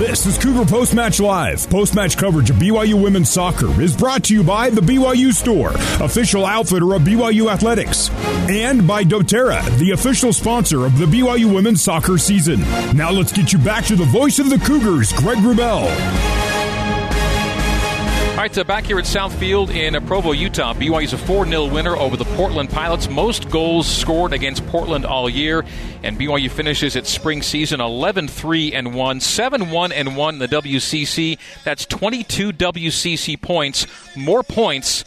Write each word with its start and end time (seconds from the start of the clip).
This 0.00 0.24
is 0.24 0.38
Cougar 0.38 0.64
Post 0.64 0.94
Match 0.94 1.20
Live. 1.20 1.68
Post 1.68 1.94
match 1.94 2.16
coverage 2.16 2.48
of 2.48 2.56
BYU 2.56 2.94
women's 2.94 3.30
soccer 3.30 3.82
is 3.82 3.94
brought 3.94 4.24
to 4.24 4.34
you 4.34 4.42
by 4.42 4.70
the 4.70 4.80
BYU 4.80 5.30
Store, 5.30 5.72
official 6.02 6.46
outfitter 6.46 6.94
of 6.94 7.02
BYU 7.02 7.52
Athletics, 7.52 8.08
and 8.48 8.88
by 8.88 9.04
doTERRA, 9.04 9.62
the 9.78 9.90
official 9.90 10.32
sponsor 10.32 10.86
of 10.86 10.96
the 10.96 11.04
BYU 11.04 11.54
women's 11.54 11.82
soccer 11.82 12.16
season. 12.16 12.60
Now 12.96 13.10
let's 13.10 13.30
get 13.30 13.52
you 13.52 13.58
back 13.58 13.84
to 13.84 13.94
the 13.94 14.06
voice 14.06 14.38
of 14.38 14.48
the 14.48 14.58
Cougars, 14.60 15.12
Greg 15.12 15.36
Wrubell. 15.36 16.49
All 18.40 18.44
right, 18.44 18.54
so 18.54 18.64
back 18.64 18.86
here 18.86 18.98
at 18.98 19.04
South 19.04 19.38
Field 19.38 19.68
in 19.68 19.92
Provo, 20.06 20.32
Utah, 20.32 20.72
BYU 20.72 21.02
is 21.02 21.12
a 21.12 21.18
4 21.18 21.44
0 21.44 21.66
winner 21.66 21.94
over 21.94 22.16
the 22.16 22.24
Portland 22.24 22.70
Pilots. 22.70 23.10
Most 23.10 23.50
goals 23.50 23.86
scored 23.86 24.32
against 24.32 24.66
Portland 24.68 25.04
all 25.04 25.28
year, 25.28 25.62
and 26.02 26.18
BYU 26.18 26.50
finishes 26.50 26.96
its 26.96 27.10
spring 27.10 27.42
season 27.42 27.82
11 27.82 28.28
3 28.28 28.72
and 28.72 28.94
1, 28.94 29.20
7 29.20 29.70
1 29.70 29.92
and 29.92 30.16
1 30.16 30.34
in 30.36 30.40
the 30.40 30.48
WCC. 30.48 31.36
That's 31.64 31.84
22 31.84 32.52
WCC 32.52 33.38
points, 33.38 33.86
more 34.16 34.42
points 34.42 35.04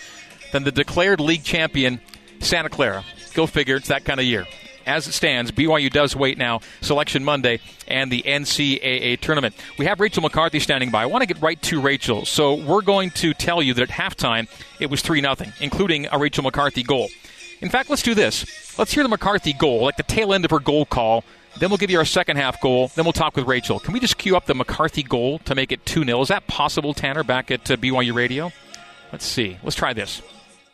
than 0.52 0.64
the 0.64 0.72
declared 0.72 1.20
league 1.20 1.44
champion, 1.44 2.02
Santa 2.40 2.70
Clara. 2.70 3.04
Go 3.34 3.48
figure, 3.48 3.78
it's 3.78 3.88
that 3.88 4.06
kind 4.06 4.20
of 4.20 4.28
year 4.28 4.46
as 4.86 5.08
it 5.08 5.14
stands, 5.14 5.52
BYU 5.52 5.90
does 5.90 6.16
wait 6.16 6.38
now, 6.38 6.62
Selection 6.82 7.24
Monday 7.24 7.60
and 7.88 8.12
the 8.12 8.24
NCAA 8.24 9.20
tournament. 9.20 9.56
We 9.78 9.86
have 9.86 10.00
Rachel 10.00 10.22
McCarthy 10.22 10.60
standing 10.60 10.92
by. 10.92 11.04
I 11.04 11.06
want 11.06 11.22
to 11.22 11.26
get 11.28 11.42
right 11.42 11.62
to 11.64 11.82
Rachel. 11.82 12.26
So 12.26 12.56
we're 12.56 12.82
going 12.82 13.12
to 13.12 13.34
tell 13.34 13.62
you 13.62 13.74
that 13.76 13.84
at 13.84 13.90
halftime 13.90 14.48
it 14.80 14.90
was 14.90 15.02
3 15.02 15.22
0, 15.22 15.36
including 15.62 16.08
a 16.12 16.18
Rachel 16.18 16.44
McCarthy 16.44 16.84
goal. 16.84 17.10
In 17.62 17.70
fact, 17.70 17.90
let's 17.90 18.04
do 18.04 18.14
this. 18.14 18.78
Let's 18.78 18.92
hear 18.92 19.04
the 19.04 19.10
McCarthy 19.10 19.54
goal, 19.54 19.84
like 19.84 19.98
the 19.98 20.04
tail 20.04 20.34
end 20.34 20.46
of 20.46 20.52
her 20.52 20.60
goal 20.60 20.86
call. 20.86 21.24
Then 21.60 21.70
we'll 21.70 21.78
give 21.78 21.92
you 21.92 22.00
our 22.00 22.06
second 22.06 22.38
half 22.38 22.60
goal. 22.60 22.90
Then 22.96 23.06
we'll 23.06 23.14
talk 23.14 23.36
with 23.36 23.48
Rachel. 23.48 23.80
Can 23.80 23.94
we 23.94 24.00
just 24.00 24.18
cue 24.18 24.36
up 24.36 24.48
the 24.48 24.56
McCarthy 24.56 25.04
goal 25.04 25.40
to 25.40 25.56
make 25.56 25.72
it 25.72 25.86
2 25.86 26.04
0? 26.04 26.22
Is 26.22 26.28
that 26.30 26.48
possible, 26.48 26.94
Tanner, 26.94 27.24
back 27.24 27.52
at 27.52 27.70
uh, 27.70 27.78
BYU 27.78 28.14
Radio? 28.14 28.52
Let's 29.12 29.26
see. 29.26 29.58
Let's 29.64 29.76
try 29.76 29.94
this. 29.94 30.22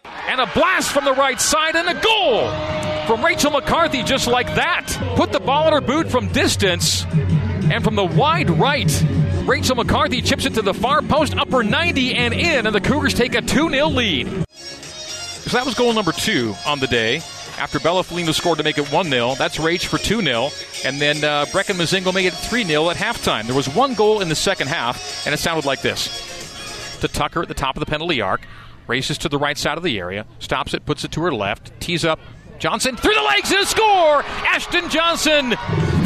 And 0.06 0.40
a 0.40 0.48
blast 0.48 0.92
from 0.92 1.06
the 1.06 1.14
right 1.14 1.40
side 1.40 1.76
and 1.76 1.90
a 1.90 2.02
goal 2.02 2.79
from 3.10 3.26
Rachel 3.26 3.50
McCarthy 3.50 4.04
just 4.04 4.28
like 4.28 4.54
that. 4.54 4.86
Put 5.16 5.32
the 5.32 5.40
ball 5.40 5.66
in 5.66 5.74
her 5.74 5.82
boot 5.82 6.12
from 6.12 6.28
distance 6.28 7.06
and 7.06 7.84
from 7.84 7.96
the 7.96 8.06
wide 8.06 8.52
right. 8.52 9.04
Rachel 9.46 9.76
McCarthy 9.76 10.22
chips 10.22 10.46
it 10.46 10.54
to 10.54 10.62
the 10.62 10.76
far 10.76 11.02
post, 11.02 11.36
upper 11.36 11.64
90 11.64 12.14
and 12.14 12.36
in, 12.36 12.68
and 12.68 12.76
the 12.76 12.80
Cougars 12.80 13.16
take 13.16 13.34
a 13.34 13.42
2 13.42 13.72
0 13.72 13.88
lead. 13.88 14.28
So 14.52 15.58
that 15.58 15.66
was 15.66 15.74
goal 15.74 15.92
number 15.92 16.12
two 16.12 16.54
on 16.68 16.78
the 16.78 16.86
day. 16.86 17.24
After 17.58 17.80
Bella 17.80 18.04
Folino 18.04 18.32
scored 18.32 18.60
to 18.60 18.64
make 18.64 18.78
it 18.78 18.86
1 18.92 19.10
0, 19.10 19.34
that's 19.34 19.60
Rage 19.60 19.88
for 19.88 19.98
2 19.98 20.22
0. 20.22 20.50
And 20.86 21.02
then 21.02 21.24
uh, 21.24 21.46
Brecken 21.46 21.78
Mozingo 21.78 22.14
made 22.14 22.28
it 22.28 22.34
3 22.36 22.64
0 22.64 22.92
at 22.92 22.96
halftime. 22.96 23.48
There 23.48 23.56
was 23.56 23.68
one 23.68 23.96
goal 23.96 24.22
in 24.22 24.30
the 24.30 24.36
second 24.36 24.68
half, 24.68 25.26
and 25.26 25.34
it 25.34 25.40
sounded 25.40 25.66
like 25.66 25.82
this 25.82 27.00
to 27.02 27.08
Tucker 27.08 27.42
at 27.42 27.48
the 27.48 27.56
top 27.56 27.76
of 27.76 27.80
the 27.80 27.88
penalty 27.88 28.22
arc 28.22 28.42
races 28.86 29.18
to 29.20 29.30
the 29.30 29.40
right 29.40 29.58
side 29.58 29.78
of 29.78 29.84
the 29.84 29.98
area, 29.98 30.28
stops 30.38 30.76
it, 30.76 30.86
puts 30.86 31.04
it 31.04 31.12
to 31.14 31.22
her 31.22 31.34
left, 31.34 31.72
tees 31.80 32.06
up 32.06 32.20
Johnson 32.60 32.96
through 32.98 33.16
the 33.16 33.22
legs 33.22 33.52
and 33.52 33.66
score! 33.66 34.22
Ashton 34.24 34.90
Johnson, 34.90 35.56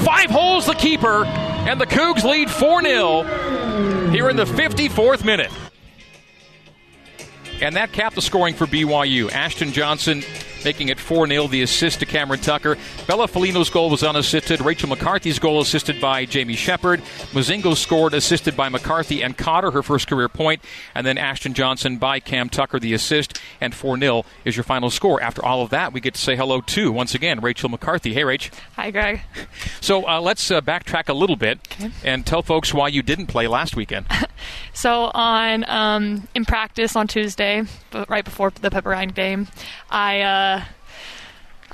five 0.05 0.29
holes 0.29 0.67
the 0.67 0.75
keeper, 0.75 1.25
and 1.25 1.81
the 1.81 1.87
Cougs 1.87 2.23
lead 2.23 2.49
4 2.49 2.83
0 2.83 3.23
here 4.11 4.29
in 4.29 4.35
the 4.35 4.45
54th 4.45 5.25
minute. 5.25 5.51
And 7.61 7.75
that 7.75 7.91
capped 7.91 8.15
the 8.15 8.21
scoring 8.21 8.53
for 8.53 8.67
BYU. 8.67 9.31
Ashton 9.31 9.71
Johnson 9.71 10.23
making 10.65 10.89
it 10.89 10.99
4 10.99 11.27
0. 11.27 11.47
The 11.47 11.61
assist 11.61 11.99
to 11.99 12.05
Cameron 12.05 12.39
Tucker. 12.39 12.77
Bella 13.07 13.27
Folino's 13.27 13.69
goal 13.69 13.89
was 13.89 14.03
unassisted. 14.03 14.61
Rachel 14.61 14.89
McCarthy's 14.89 15.39
goal 15.39 15.61
assisted 15.61 15.99
by 15.99 16.25
Jamie 16.25 16.55
Shepard. 16.55 17.01
Mozingo 17.31 17.75
scored 17.75 18.13
assisted 18.13 18.55
by 18.55 18.69
McCarthy 18.69 19.21
and 19.21 19.37
Cotter, 19.37 19.71
her 19.71 19.83
first 19.83 20.07
career 20.07 20.29
point. 20.29 20.61
And 20.95 21.05
then 21.05 21.17
Ashton 21.17 21.53
Johnson 21.53 21.97
by 21.97 22.19
Cam 22.19 22.49
Tucker, 22.49 22.79
the 22.79 22.93
assist. 22.93 23.39
And 23.61 23.73
4 23.73 23.97
0 23.97 24.25
is 24.45 24.55
your 24.55 24.63
final 24.63 24.89
score. 24.89 25.21
After 25.21 25.43
all 25.43 25.61
of 25.61 25.69
that, 25.71 25.93
we 25.93 26.01
get 26.01 26.13
to 26.15 26.21
say 26.21 26.35
hello 26.35 26.61
to, 26.61 26.91
once 26.91 27.15
again, 27.15 27.39
Rachel 27.39 27.69
McCarthy. 27.69 28.13
Hey, 28.13 28.21
Rach. 28.21 28.51
Hi, 28.75 28.91
Greg. 28.91 29.21
So 29.81 30.07
uh, 30.07 30.21
let's 30.21 30.49
uh, 30.49 30.61
backtrack 30.61 31.09
a 31.09 31.13
little 31.13 31.35
bit 31.35 31.59
okay. 31.73 31.91
and 32.05 32.25
tell 32.25 32.41
folks 32.41 32.73
why 32.73 32.87
you 32.87 33.01
didn't 33.01 33.27
play 33.27 33.47
last 33.47 33.75
weekend. 33.75 34.05
so 34.73 35.11
on 35.13 35.69
um, 35.69 36.27
in 36.33 36.45
practice 36.45 36.95
on 36.95 37.07
Tuesday, 37.07 37.63
right 38.07 38.23
before 38.23 38.51
the 38.51 38.69
Pepperdine 38.69 39.13
game, 39.13 39.47
I 39.89 40.21
uh, 40.21 40.52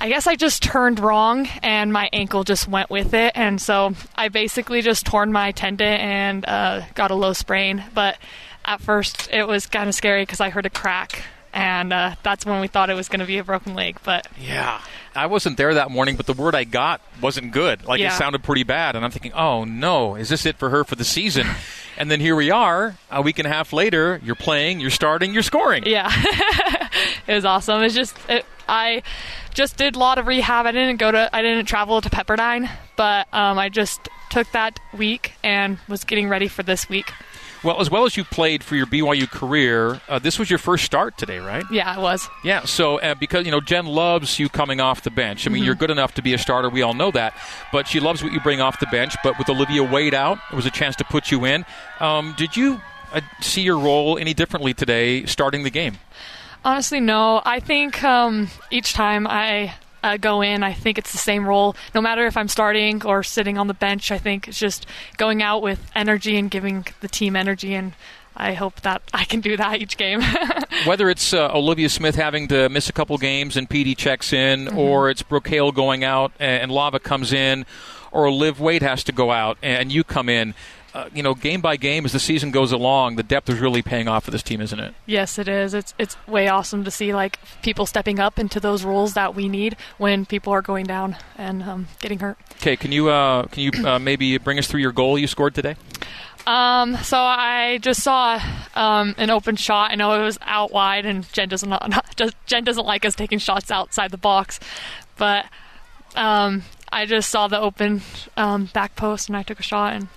I 0.00 0.08
guess 0.08 0.26
I 0.26 0.34
just 0.34 0.62
turned 0.62 0.98
wrong 0.98 1.46
and 1.62 1.92
my 1.92 2.08
ankle 2.12 2.42
just 2.42 2.66
went 2.66 2.88
with 2.88 3.12
it, 3.12 3.32
and 3.34 3.60
so 3.60 3.92
I 4.16 4.28
basically 4.28 4.80
just 4.80 5.04
torn 5.04 5.30
my 5.30 5.52
tendon 5.52 5.86
and 5.86 6.44
uh, 6.48 6.82
got 6.94 7.10
a 7.10 7.14
low 7.14 7.34
sprain. 7.34 7.84
But 7.92 8.16
at 8.64 8.80
first, 8.80 9.28
it 9.30 9.46
was 9.46 9.66
kind 9.66 9.90
of 9.90 9.94
scary 9.94 10.22
because 10.22 10.40
I 10.40 10.48
heard 10.48 10.64
a 10.64 10.70
crack, 10.70 11.22
and 11.52 11.92
uh, 11.92 12.14
that's 12.22 12.46
when 12.46 12.62
we 12.62 12.66
thought 12.66 12.88
it 12.88 12.94
was 12.94 13.10
going 13.10 13.20
to 13.20 13.26
be 13.26 13.36
a 13.36 13.44
broken 13.44 13.74
leg. 13.74 13.98
But 14.02 14.26
yeah, 14.40 14.80
I 15.14 15.26
wasn't 15.26 15.58
there 15.58 15.74
that 15.74 15.90
morning, 15.90 16.16
but 16.16 16.24
the 16.24 16.32
word 16.32 16.54
I 16.54 16.64
got 16.64 17.02
wasn't 17.20 17.52
good. 17.52 17.84
Like 17.84 18.00
yeah. 18.00 18.14
it 18.14 18.16
sounded 18.16 18.42
pretty 18.42 18.62
bad, 18.62 18.96
and 18.96 19.04
I'm 19.04 19.10
thinking, 19.10 19.34
oh 19.34 19.64
no, 19.64 20.14
is 20.14 20.30
this 20.30 20.46
it 20.46 20.56
for 20.56 20.70
her 20.70 20.82
for 20.82 20.94
the 20.94 21.04
season? 21.04 21.46
and 21.98 22.10
then 22.10 22.20
here 22.20 22.36
we 22.36 22.50
are, 22.50 22.96
a 23.10 23.20
week 23.20 23.38
and 23.38 23.46
a 23.46 23.50
half 23.50 23.74
later. 23.74 24.18
You're 24.24 24.34
playing, 24.34 24.80
you're 24.80 24.88
starting, 24.88 25.34
you're 25.34 25.42
scoring. 25.42 25.84
Yeah, 25.84 26.10
it 27.26 27.34
was 27.34 27.44
awesome. 27.44 27.82
It's 27.82 27.94
just 27.94 28.16
it, 28.28 28.46
I 28.68 29.02
just 29.54 29.76
did 29.76 29.96
a 29.96 29.98
lot 29.98 30.18
of 30.18 30.26
rehab. 30.26 30.66
I 30.66 30.72
didn't 30.72 30.98
go 30.98 31.10
to, 31.10 31.34
I 31.34 31.42
didn't 31.42 31.66
travel 31.66 32.00
to 32.00 32.10
Pepperdine, 32.10 32.70
but 32.96 33.26
um, 33.32 33.58
I 33.58 33.68
just 33.68 34.08
took 34.30 34.50
that 34.52 34.78
week 34.96 35.32
and 35.42 35.78
was 35.88 36.04
getting 36.04 36.28
ready 36.28 36.48
for 36.48 36.62
this 36.62 36.88
week. 36.88 37.12
Well, 37.62 37.78
as 37.78 37.90
well 37.90 38.06
as 38.06 38.16
you 38.16 38.24
played 38.24 38.64
for 38.64 38.74
your 38.74 38.86
BYU 38.86 39.28
career, 39.28 40.00
uh, 40.08 40.18
this 40.18 40.38
was 40.38 40.48
your 40.48 40.58
first 40.58 40.84
start 40.84 41.18
today, 41.18 41.40
right? 41.40 41.64
Yeah, 41.70 41.94
it 41.94 42.00
was. 42.00 42.26
Yeah, 42.42 42.64
so 42.64 42.98
uh, 43.00 43.14
because 43.14 43.44
you 43.44 43.50
know 43.50 43.60
Jen 43.60 43.84
loves 43.84 44.38
you 44.38 44.48
coming 44.48 44.80
off 44.80 45.02
the 45.02 45.10
bench. 45.10 45.46
I 45.46 45.50
mean, 45.50 45.58
mm-hmm. 45.58 45.66
you're 45.66 45.74
good 45.74 45.90
enough 45.90 46.14
to 46.14 46.22
be 46.22 46.32
a 46.32 46.38
starter. 46.38 46.70
We 46.70 46.80
all 46.80 46.94
know 46.94 47.10
that, 47.10 47.36
but 47.70 47.86
she 47.86 48.00
loves 48.00 48.22
what 48.22 48.32
you 48.32 48.40
bring 48.40 48.62
off 48.62 48.80
the 48.80 48.86
bench. 48.86 49.14
But 49.22 49.38
with 49.38 49.50
Olivia 49.50 49.82
Wade 49.82 50.14
out, 50.14 50.38
it 50.50 50.56
was 50.56 50.64
a 50.64 50.70
chance 50.70 50.96
to 50.96 51.04
put 51.04 51.30
you 51.30 51.44
in. 51.44 51.66
Um, 51.98 52.34
did 52.38 52.56
you 52.56 52.80
uh, 53.12 53.20
see 53.42 53.60
your 53.60 53.78
role 53.78 54.16
any 54.16 54.32
differently 54.32 54.72
today, 54.72 55.26
starting 55.26 55.62
the 55.62 55.70
game? 55.70 55.98
Honestly, 56.64 57.00
no. 57.00 57.40
I 57.44 57.60
think 57.60 58.02
um, 58.04 58.48
each 58.70 58.92
time 58.92 59.26
I 59.26 59.74
uh, 60.02 60.16
go 60.16 60.42
in. 60.42 60.62
I 60.62 60.72
think 60.72 60.98
it's 60.98 61.12
the 61.12 61.18
same 61.18 61.46
role, 61.46 61.76
no 61.94 62.00
matter 62.00 62.26
if 62.26 62.36
I'm 62.36 62.48
starting 62.48 63.04
or 63.04 63.22
sitting 63.22 63.58
on 63.58 63.66
the 63.66 63.74
bench. 63.74 64.10
I 64.10 64.18
think 64.18 64.48
it's 64.48 64.58
just 64.58 64.86
going 65.16 65.42
out 65.42 65.62
with 65.62 65.90
energy 65.94 66.36
and 66.36 66.50
giving 66.50 66.86
the 67.00 67.08
team 67.08 67.36
energy, 67.36 67.74
and 67.74 67.92
I 68.36 68.54
hope 68.54 68.80
that 68.82 69.02
I 69.12 69.24
can 69.24 69.40
do 69.40 69.56
that 69.56 69.80
each 69.80 69.96
game. 69.96 70.22
Whether 70.84 71.10
it's 71.10 71.34
uh, 71.34 71.50
Olivia 71.52 71.88
Smith 71.88 72.14
having 72.14 72.48
to 72.48 72.68
miss 72.68 72.88
a 72.88 72.92
couple 72.92 73.16
games 73.18 73.56
and 73.56 73.68
PD 73.68 73.96
checks 73.96 74.32
in, 74.32 74.66
mm-hmm. 74.66 74.78
or 74.78 75.10
it's 75.10 75.22
Brooke 75.22 75.48
Hale 75.48 75.72
going 75.72 76.04
out 76.04 76.32
and 76.38 76.70
Lava 76.70 76.98
comes 76.98 77.32
in, 77.32 77.66
or 78.12 78.30
Liv 78.30 78.60
Wade 78.60 78.82
has 78.82 79.04
to 79.04 79.12
go 79.12 79.30
out 79.30 79.58
and 79.62 79.92
you 79.92 80.04
come 80.04 80.28
in 80.28 80.54
uh, 80.94 81.08
you 81.14 81.22
know, 81.22 81.34
game 81.34 81.60
by 81.60 81.76
game 81.76 82.04
as 82.04 82.12
the 82.12 82.20
season 82.20 82.50
goes 82.50 82.72
along, 82.72 83.16
the 83.16 83.22
depth 83.22 83.48
is 83.48 83.58
really 83.60 83.82
paying 83.82 84.08
off 84.08 84.24
for 84.24 84.30
this 84.30 84.42
team, 84.42 84.60
isn't 84.60 84.78
it? 84.78 84.94
Yes, 85.06 85.38
it 85.38 85.48
is. 85.48 85.74
It's 85.74 85.94
it's 85.98 86.16
way 86.26 86.48
awesome 86.48 86.84
to 86.84 86.90
see 86.90 87.14
like 87.14 87.38
people 87.62 87.86
stepping 87.86 88.18
up 88.18 88.38
into 88.38 88.58
those 88.60 88.84
roles 88.84 89.14
that 89.14 89.34
we 89.34 89.48
need 89.48 89.76
when 89.98 90.26
people 90.26 90.52
are 90.52 90.62
going 90.62 90.86
down 90.86 91.16
and 91.36 91.62
um, 91.62 91.88
getting 92.00 92.18
hurt. 92.18 92.38
Okay, 92.56 92.76
can 92.76 92.92
you 92.92 93.08
uh, 93.08 93.46
can 93.46 93.62
you 93.62 93.86
uh, 93.86 93.98
maybe 93.98 94.36
bring 94.38 94.58
us 94.58 94.66
through 94.66 94.80
your 94.80 94.92
goal 94.92 95.18
you 95.18 95.26
scored 95.26 95.54
today? 95.54 95.76
Um, 96.46 96.96
so 96.96 97.18
I 97.18 97.78
just 97.82 98.02
saw 98.02 98.40
um, 98.74 99.14
an 99.18 99.30
open 99.30 99.56
shot. 99.56 99.92
I 99.92 99.94
know 99.94 100.20
it 100.20 100.24
was 100.24 100.38
out 100.42 100.72
wide, 100.72 101.06
and 101.06 101.30
Jen 101.32 101.48
doesn't 101.48 101.68
not, 101.68 102.16
Jen 102.46 102.64
doesn't 102.64 102.86
like 102.86 103.04
us 103.04 103.14
taking 103.14 103.38
shots 103.38 103.70
outside 103.70 104.10
the 104.10 104.18
box, 104.18 104.58
but 105.16 105.46
um, 106.16 106.62
I 106.90 107.06
just 107.06 107.30
saw 107.30 107.46
the 107.46 107.60
open 107.60 108.02
um, 108.36 108.64
back 108.72 108.96
post, 108.96 109.28
and 109.28 109.36
I 109.36 109.42
took 109.42 109.60
a 109.60 109.62
shot, 109.62 109.92
and 109.92 110.08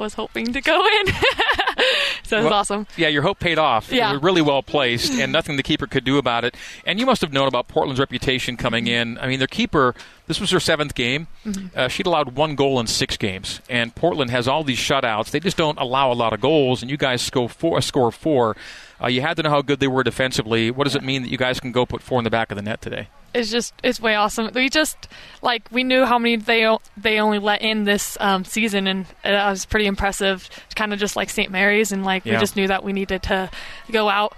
was 0.00 0.14
hoping 0.14 0.52
to 0.52 0.60
go 0.60 0.86
in. 0.86 1.06
so 2.22 2.36
it 2.36 2.40
was 2.40 2.44
well, 2.44 2.52
awesome. 2.52 2.86
Yeah, 2.96 3.08
your 3.08 3.22
hope 3.22 3.38
paid 3.38 3.58
off. 3.58 3.90
Yeah. 3.90 4.12
You 4.12 4.18
were 4.18 4.24
really 4.24 4.42
well 4.42 4.62
placed, 4.62 5.12
and 5.12 5.32
nothing 5.32 5.56
the 5.56 5.62
keeper 5.62 5.86
could 5.86 6.04
do 6.04 6.18
about 6.18 6.44
it. 6.44 6.54
And 6.84 6.98
you 7.00 7.06
must 7.06 7.20
have 7.20 7.32
known 7.32 7.48
about 7.48 7.68
Portland's 7.68 8.00
reputation 8.00 8.56
coming 8.56 8.86
in. 8.86 9.18
I 9.18 9.26
mean, 9.26 9.38
their 9.38 9.48
keeper, 9.48 9.94
this 10.26 10.40
was 10.40 10.50
her 10.50 10.60
seventh 10.60 10.94
game. 10.94 11.28
Mm-hmm. 11.44 11.78
Uh, 11.78 11.88
she'd 11.88 12.06
allowed 12.06 12.36
one 12.36 12.54
goal 12.54 12.78
in 12.80 12.86
six 12.86 13.16
games. 13.16 13.60
And 13.68 13.94
Portland 13.94 14.30
has 14.30 14.48
all 14.48 14.64
these 14.64 14.78
shutouts. 14.78 15.30
They 15.30 15.40
just 15.40 15.56
don't 15.56 15.78
allow 15.78 16.12
a 16.12 16.14
lot 16.14 16.32
of 16.32 16.40
goals, 16.40 16.82
and 16.82 16.90
you 16.90 16.96
guys 16.96 17.22
score 17.22 17.48
four. 17.48 17.80
Score 17.80 18.12
four. 18.12 18.56
Uh, 19.02 19.08
you 19.08 19.20
had 19.20 19.36
to 19.36 19.42
know 19.42 19.50
how 19.50 19.62
good 19.62 19.80
they 19.80 19.88
were 19.88 20.02
defensively. 20.02 20.70
What 20.70 20.84
does 20.84 20.96
it 20.96 21.02
mean 21.02 21.22
that 21.22 21.28
you 21.28 21.38
guys 21.38 21.60
can 21.60 21.72
go 21.72 21.84
put 21.84 22.02
four 22.02 22.18
in 22.18 22.24
the 22.24 22.30
back 22.30 22.50
of 22.50 22.56
the 22.56 22.62
net 22.62 22.80
today? 22.80 23.08
It's 23.34 23.50
just 23.50 23.74
it's 23.82 24.00
way 24.00 24.14
awesome. 24.14 24.50
We 24.54 24.68
just 24.68 25.08
like 25.42 25.68
we 25.70 25.84
knew 25.84 26.04
how 26.04 26.18
many 26.18 26.36
they 26.36 26.76
they 26.96 27.20
only 27.20 27.38
let 27.38 27.62
in 27.62 27.84
this 27.84 28.16
um, 28.20 28.44
season, 28.44 28.86
and 28.86 29.06
it 29.24 29.32
was 29.32 29.66
pretty 29.66 29.86
impressive. 29.86 30.48
Kind 30.74 30.92
of 30.92 30.98
just 30.98 31.16
like 31.16 31.30
St. 31.30 31.50
Mary's, 31.50 31.92
and 31.92 32.04
like 32.04 32.24
yeah. 32.24 32.34
we 32.34 32.38
just 32.38 32.56
knew 32.56 32.68
that 32.68 32.84
we 32.84 32.92
needed 32.92 33.22
to 33.24 33.50
go 33.90 34.08
out 34.08 34.34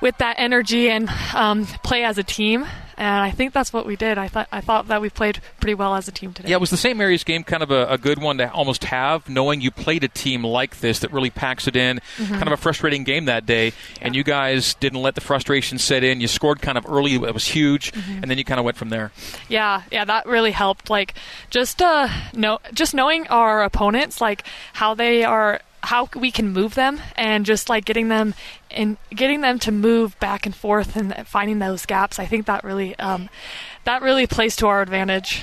with 0.00 0.18
that 0.18 0.36
energy 0.38 0.88
and 0.88 1.08
um, 1.34 1.66
play 1.82 2.04
as 2.04 2.18
a 2.18 2.22
team. 2.22 2.66
and 2.96 3.22
I 3.22 3.30
think 3.30 3.52
that's 3.52 3.72
what 3.72 3.86
we 3.86 3.96
did. 3.96 4.18
I 4.18 4.28
thought 4.28 4.48
I 4.50 4.60
thought 4.60 4.88
that 4.88 5.00
we 5.00 5.08
played 5.08 5.40
pretty 5.60 5.74
well 5.74 5.94
as 5.94 6.08
a 6.08 6.12
team 6.12 6.32
today. 6.32 6.50
Yeah, 6.50 6.56
it 6.56 6.60
was 6.60 6.70
the 6.70 6.76
St. 6.76 6.96
Mary's 6.96 7.24
game 7.24 7.44
kind 7.44 7.62
of 7.62 7.70
a, 7.70 7.86
a, 7.86 7.98
good 7.98 8.20
one 8.20 8.38
to 8.38 8.50
almost 8.50 8.84
have, 8.84 9.28
knowing 9.28 9.60
you 9.60 9.70
played 9.70 10.02
a 10.04 10.08
team 10.08 10.44
like 10.44 10.80
this 10.80 11.00
that 11.00 11.12
really 11.12 11.30
packs 11.30 11.68
it 11.68 11.76
in. 11.76 12.00
Mm-hmm. 12.16 12.34
Kind 12.34 12.46
of 12.46 12.52
a 12.52 12.56
frustrating 12.56 13.04
game 13.04 13.26
that 13.26 13.46
day, 13.46 13.66
yeah. 13.66 13.72
and 14.02 14.16
you 14.16 14.24
guys 14.24 14.74
didn't 14.74 15.00
let 15.00 15.14
the 15.14 15.20
frustration 15.20 15.78
set 15.78 16.02
in. 16.02 16.20
You 16.20 16.28
scored 16.28 16.60
kind 16.60 16.76
of 16.78 16.86
early; 16.88 17.14
it 17.14 17.34
was 17.34 17.46
huge, 17.46 17.92
mm-hmm. 17.92 18.22
and 18.22 18.30
then 18.30 18.38
you 18.38 18.44
kind 18.44 18.58
of 18.58 18.64
went 18.64 18.76
from 18.76 18.88
there. 18.88 19.12
Yeah, 19.48 19.82
yeah, 19.92 20.04
that 20.04 20.26
really 20.26 20.52
helped. 20.52 20.90
Like 20.90 21.14
just 21.50 21.80
uh, 21.80 22.08
know, 22.34 22.58
just 22.72 22.94
knowing 22.94 23.28
our 23.28 23.62
opponents, 23.62 24.20
like 24.20 24.44
how 24.72 24.94
they 24.94 25.24
are 25.24 25.60
how 25.88 26.06
we 26.14 26.30
can 26.30 26.52
move 26.52 26.74
them 26.74 27.00
and 27.16 27.46
just 27.46 27.70
like 27.70 27.86
getting 27.86 28.08
them 28.08 28.34
and 28.70 28.98
getting 29.08 29.40
them 29.40 29.58
to 29.58 29.72
move 29.72 30.18
back 30.20 30.44
and 30.44 30.54
forth 30.54 30.96
and 30.96 31.26
finding 31.26 31.60
those 31.60 31.86
gaps. 31.86 32.18
I 32.18 32.26
think 32.26 32.44
that 32.44 32.62
really 32.62 32.94
um, 32.98 33.30
that 33.84 34.02
really 34.02 34.26
plays 34.26 34.54
to 34.56 34.66
our 34.66 34.82
advantage. 34.82 35.42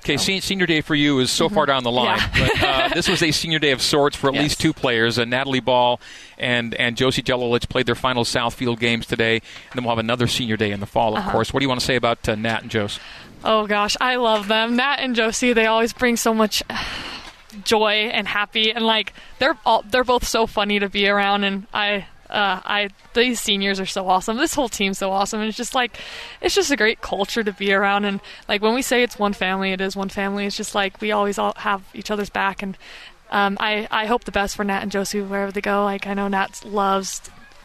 Okay, 0.00 0.18
so. 0.18 0.38
senior 0.40 0.66
day 0.66 0.82
for 0.82 0.94
you 0.94 1.18
is 1.20 1.30
so 1.30 1.46
mm-hmm. 1.46 1.54
far 1.54 1.64
down 1.64 1.82
the 1.84 1.90
line, 1.90 2.18
yeah. 2.18 2.30
but 2.38 2.62
uh, 2.62 2.88
this 2.94 3.08
was 3.08 3.22
a 3.22 3.30
senior 3.30 3.58
day 3.58 3.70
of 3.70 3.80
sorts 3.80 4.16
for 4.16 4.28
at 4.28 4.34
yes. 4.34 4.42
least 4.42 4.60
two 4.60 4.74
players. 4.74 5.18
Uh, 5.18 5.24
Natalie 5.24 5.60
Ball 5.60 5.98
and 6.36 6.74
and 6.74 6.94
Josie 6.94 7.22
Jelolich 7.22 7.66
played 7.70 7.86
their 7.86 7.94
final 7.94 8.26
South 8.26 8.52
Field 8.52 8.80
games 8.80 9.06
today, 9.06 9.36
and 9.36 9.74
then 9.74 9.84
we'll 9.84 9.92
have 9.92 9.98
another 9.98 10.26
senior 10.26 10.58
day 10.58 10.72
in 10.72 10.80
the 10.80 10.86
fall, 10.86 11.14
of 11.14 11.20
uh-huh. 11.20 11.32
course. 11.32 11.54
What 11.54 11.60
do 11.60 11.64
you 11.64 11.70
want 11.70 11.80
to 11.80 11.86
say 11.86 11.96
about 11.96 12.28
uh, 12.28 12.34
Nat 12.34 12.60
and 12.60 12.70
Josie? 12.70 13.00
Oh 13.44 13.66
gosh, 13.66 13.96
I 13.98 14.16
love 14.16 14.46
them. 14.48 14.76
Nat 14.76 14.96
and 14.96 15.16
Josie, 15.16 15.54
they 15.54 15.64
always 15.64 15.94
bring 15.94 16.18
so 16.18 16.34
much 16.34 16.62
joy 17.64 18.10
and 18.12 18.26
happy 18.28 18.72
and 18.72 18.84
like 18.84 19.12
they're 19.38 19.56
all 19.64 19.82
they're 19.82 20.04
both 20.04 20.26
so 20.26 20.46
funny 20.46 20.78
to 20.78 20.88
be 20.88 21.08
around 21.08 21.44
and 21.44 21.66
I 21.72 22.06
uh, 22.30 22.60
I 22.64 22.88
these 23.12 23.40
seniors 23.40 23.80
are 23.80 23.86
so 23.86 24.08
awesome. 24.08 24.36
This 24.36 24.54
whole 24.54 24.68
team's 24.68 24.98
so 24.98 25.10
awesome. 25.10 25.40
And 25.40 25.48
it's 25.48 25.56
just 25.56 25.74
like 25.74 25.98
it's 26.40 26.54
just 26.54 26.70
a 26.70 26.76
great 26.76 27.00
culture 27.00 27.42
to 27.42 27.52
be 27.52 27.72
around. 27.72 28.04
And 28.04 28.20
like 28.48 28.62
when 28.62 28.74
we 28.74 28.82
say 28.82 29.02
it's 29.02 29.18
one 29.18 29.32
family, 29.32 29.72
it 29.72 29.80
is 29.80 29.96
one 29.96 30.08
family. 30.08 30.46
It's 30.46 30.56
just 30.56 30.74
like 30.74 31.00
we 31.00 31.10
always 31.10 31.38
all 31.38 31.54
have 31.56 31.82
each 31.92 32.10
other's 32.10 32.30
back. 32.30 32.62
And 32.62 32.78
um, 33.30 33.56
I 33.60 33.88
I 33.90 34.06
hope 34.06 34.24
the 34.24 34.32
best 34.32 34.56
for 34.56 34.64
Nat 34.64 34.80
and 34.80 34.92
Josie 34.92 35.20
wherever 35.20 35.50
they 35.50 35.60
go. 35.60 35.84
Like 35.84 36.06
I 36.06 36.14
know 36.14 36.28
Nat 36.28 36.64
loves 36.64 37.20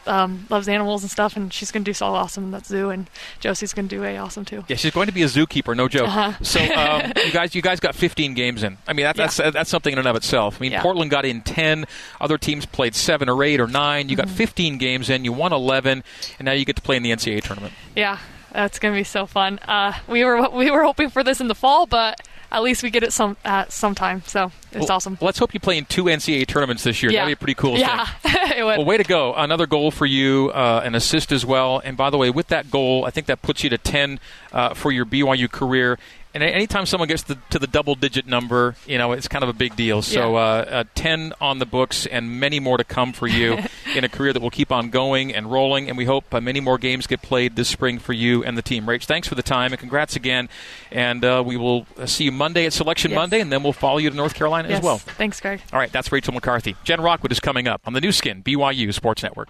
um, 0.06 0.46
loves 0.50 0.68
animals 0.68 1.02
and 1.02 1.10
stuff, 1.10 1.36
and 1.36 1.52
she's 1.52 1.70
going 1.70 1.84
to 1.84 1.88
do 1.88 1.94
so 1.94 2.06
awesome 2.06 2.44
in 2.44 2.50
that 2.52 2.66
zoo. 2.66 2.90
And 2.90 3.08
Josie's 3.40 3.72
going 3.72 3.88
to 3.88 3.96
do 3.96 4.04
a 4.04 4.16
awesome 4.16 4.44
too. 4.44 4.64
Yeah, 4.68 4.76
she's 4.76 4.92
going 4.92 5.06
to 5.06 5.12
be 5.12 5.22
a 5.22 5.26
zookeeper, 5.26 5.76
no 5.76 5.88
joke. 5.88 6.08
Uh-huh. 6.08 6.32
So 6.42 6.60
um, 6.60 7.12
you 7.24 7.32
guys, 7.32 7.54
you 7.54 7.62
guys 7.62 7.80
got 7.80 7.94
15 7.94 8.34
games 8.34 8.62
in. 8.62 8.78
I 8.86 8.92
mean, 8.92 9.04
that, 9.04 9.16
that's 9.16 9.38
yeah. 9.38 9.50
that's 9.50 9.70
something 9.70 9.92
in 9.92 9.98
and 9.98 10.08
of 10.08 10.16
itself. 10.16 10.56
I 10.58 10.60
mean, 10.60 10.72
yeah. 10.72 10.82
Portland 10.82 11.10
got 11.10 11.24
in 11.24 11.42
10. 11.42 11.86
Other 12.20 12.38
teams 12.38 12.66
played 12.66 12.94
seven 12.94 13.28
or 13.28 13.42
eight 13.42 13.60
or 13.60 13.66
nine. 13.66 14.08
You 14.08 14.16
got 14.16 14.26
mm-hmm. 14.26 14.36
15 14.36 14.78
games 14.78 15.10
in. 15.10 15.24
You 15.24 15.32
won 15.32 15.52
11, 15.52 16.04
and 16.38 16.46
now 16.46 16.52
you 16.52 16.64
get 16.64 16.76
to 16.76 16.82
play 16.82 16.96
in 16.96 17.02
the 17.02 17.10
NCAA 17.10 17.42
tournament. 17.42 17.74
Yeah, 17.94 18.18
that's 18.52 18.78
going 18.78 18.94
to 18.94 18.98
be 18.98 19.04
so 19.04 19.26
fun. 19.26 19.58
Uh, 19.60 19.92
we 20.08 20.24
were 20.24 20.48
we 20.50 20.70
were 20.70 20.84
hoping 20.84 21.10
for 21.10 21.22
this 21.22 21.40
in 21.40 21.48
the 21.48 21.54
fall, 21.54 21.86
but 21.86 22.20
at 22.56 22.62
least 22.62 22.82
we 22.82 22.90
get 22.90 23.02
it 23.02 23.12
some 23.12 23.36
at 23.44 23.70
some 23.70 23.94
time. 23.94 24.22
So 24.26 24.50
it's 24.72 24.88
well, 24.88 24.92
awesome. 24.92 25.18
Let's 25.20 25.38
hope 25.38 25.52
you 25.52 25.60
play 25.60 25.76
in 25.76 25.84
two 25.84 26.04
NCAA 26.04 26.46
tournaments 26.46 26.84
this 26.84 27.02
year. 27.02 27.12
Yeah. 27.12 27.20
That'd 27.20 27.28
be 27.28 27.32
a 27.34 27.36
pretty 27.36 27.54
cool 27.54 27.78
yeah. 27.78 28.06
it 28.24 28.64
would. 28.64 28.78
Well, 28.78 28.84
way 28.86 28.96
to 28.96 29.04
go! 29.04 29.34
Another 29.34 29.66
goal 29.66 29.90
for 29.90 30.06
you, 30.06 30.50
uh, 30.54 30.80
an 30.82 30.94
assist 30.94 31.32
as 31.32 31.44
well. 31.44 31.80
And 31.84 31.96
by 31.96 32.08
the 32.08 32.16
way, 32.16 32.30
with 32.30 32.48
that 32.48 32.70
goal, 32.70 33.04
I 33.04 33.10
think 33.10 33.26
that 33.26 33.42
puts 33.42 33.62
you 33.62 33.70
to 33.70 33.78
ten 33.78 34.18
uh, 34.52 34.72
for 34.72 34.90
your 34.90 35.04
BYU 35.04 35.50
career. 35.50 35.98
And 36.36 36.44
anytime 36.44 36.84
someone 36.84 37.08
gets 37.08 37.22
the, 37.22 37.38
to 37.48 37.58
the 37.58 37.66
double 37.66 37.94
digit 37.94 38.26
number, 38.26 38.74
you 38.86 38.98
know, 38.98 39.12
it's 39.12 39.26
kind 39.26 39.42
of 39.42 39.48
a 39.48 39.54
big 39.54 39.74
deal. 39.74 40.02
So 40.02 40.34
yeah. 40.34 40.38
uh, 40.38 40.64
uh, 40.68 40.84
10 40.94 41.32
on 41.40 41.60
the 41.60 41.64
books 41.64 42.04
and 42.04 42.38
many 42.38 42.60
more 42.60 42.76
to 42.76 42.84
come 42.84 43.14
for 43.14 43.26
you 43.26 43.56
in 43.94 44.04
a 44.04 44.08
career 44.10 44.34
that 44.34 44.42
will 44.42 44.50
keep 44.50 44.70
on 44.70 44.90
going 44.90 45.34
and 45.34 45.50
rolling. 45.50 45.88
And 45.88 45.96
we 45.96 46.04
hope 46.04 46.34
uh, 46.34 46.42
many 46.42 46.60
more 46.60 46.76
games 46.76 47.06
get 47.06 47.22
played 47.22 47.56
this 47.56 47.70
spring 47.70 47.98
for 47.98 48.12
you 48.12 48.44
and 48.44 48.54
the 48.54 48.60
team. 48.60 48.84
Rach, 48.84 49.06
thanks 49.06 49.26
for 49.26 49.34
the 49.34 49.42
time 49.42 49.72
and 49.72 49.80
congrats 49.80 50.14
again. 50.14 50.50
And 50.90 51.24
uh, 51.24 51.42
we 51.44 51.56
will 51.56 51.86
see 52.04 52.24
you 52.24 52.32
Monday 52.32 52.66
at 52.66 52.74
Selection 52.74 53.12
yes. 53.12 53.16
Monday, 53.16 53.40
and 53.40 53.50
then 53.50 53.62
we'll 53.62 53.72
follow 53.72 53.96
you 53.96 54.10
to 54.10 54.16
North 54.16 54.34
Carolina 54.34 54.68
yes. 54.68 54.80
as 54.80 54.84
well. 54.84 54.98
Thanks, 54.98 55.40
Greg. 55.40 55.62
All 55.72 55.78
right, 55.78 55.90
that's 55.90 56.12
Rachel 56.12 56.34
McCarthy. 56.34 56.76
Jen 56.84 57.00
Rockwood 57.00 57.32
is 57.32 57.40
coming 57.40 57.66
up 57.66 57.80
on 57.86 57.94
the 57.94 58.00
Nu 58.02 58.12
Skin, 58.12 58.42
BYU 58.42 58.92
Sports 58.92 59.22
Network. 59.22 59.48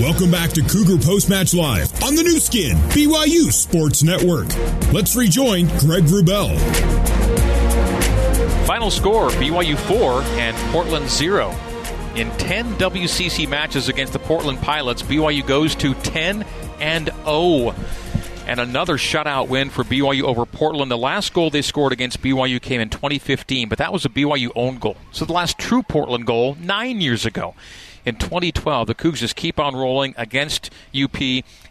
Welcome 0.00 0.30
back 0.30 0.48
to 0.52 0.62
Cougar 0.62 1.04
Post 1.04 1.28
Match 1.28 1.52
Live 1.52 2.02
on 2.02 2.14
the 2.14 2.22
Nu 2.22 2.38
Skin, 2.38 2.74
BYU 2.88 3.52
Sports 3.52 4.02
Network. 4.02 4.46
Let's 4.94 5.14
rejoin 5.14 5.66
Greg 5.76 6.04
Wrubell. 6.04 6.58
Final 8.66 8.90
score 8.90 9.28
BYU 9.28 9.76
4 9.76 10.22
and 10.40 10.56
Portland 10.72 11.10
0. 11.10 11.50
In 12.16 12.30
10 12.38 12.76
WCC 12.76 13.46
matches 13.46 13.90
against 13.90 14.14
the 14.14 14.18
Portland 14.18 14.62
Pilots, 14.62 15.02
BYU 15.02 15.46
goes 15.46 15.74
to 15.74 15.92
10 15.92 16.46
and 16.80 17.10
0 17.26 17.74
and 18.46 18.58
another 18.58 18.96
shutout 18.96 19.48
win 19.48 19.68
for 19.68 19.84
BYU 19.84 20.22
over 20.22 20.46
Portland. 20.46 20.90
The 20.90 20.96
last 20.96 21.34
goal 21.34 21.50
they 21.50 21.60
scored 21.60 21.92
against 21.92 22.22
BYU 22.22 22.60
came 22.60 22.80
in 22.80 22.88
2015, 22.88 23.68
but 23.68 23.76
that 23.76 23.92
was 23.92 24.06
a 24.06 24.08
BYU 24.08 24.50
own 24.56 24.78
goal. 24.78 24.96
So 25.12 25.26
the 25.26 25.34
last 25.34 25.58
true 25.58 25.82
Portland 25.82 26.24
goal 26.24 26.56
nine 26.58 27.02
years 27.02 27.26
ago 27.26 27.54
in 28.04 28.16
2012. 28.16 28.86
The 28.86 28.94
Cougs 28.94 29.16
just 29.16 29.36
keep 29.36 29.58
on 29.58 29.74
rolling 29.74 30.14
against 30.16 30.70
UP 30.94 31.20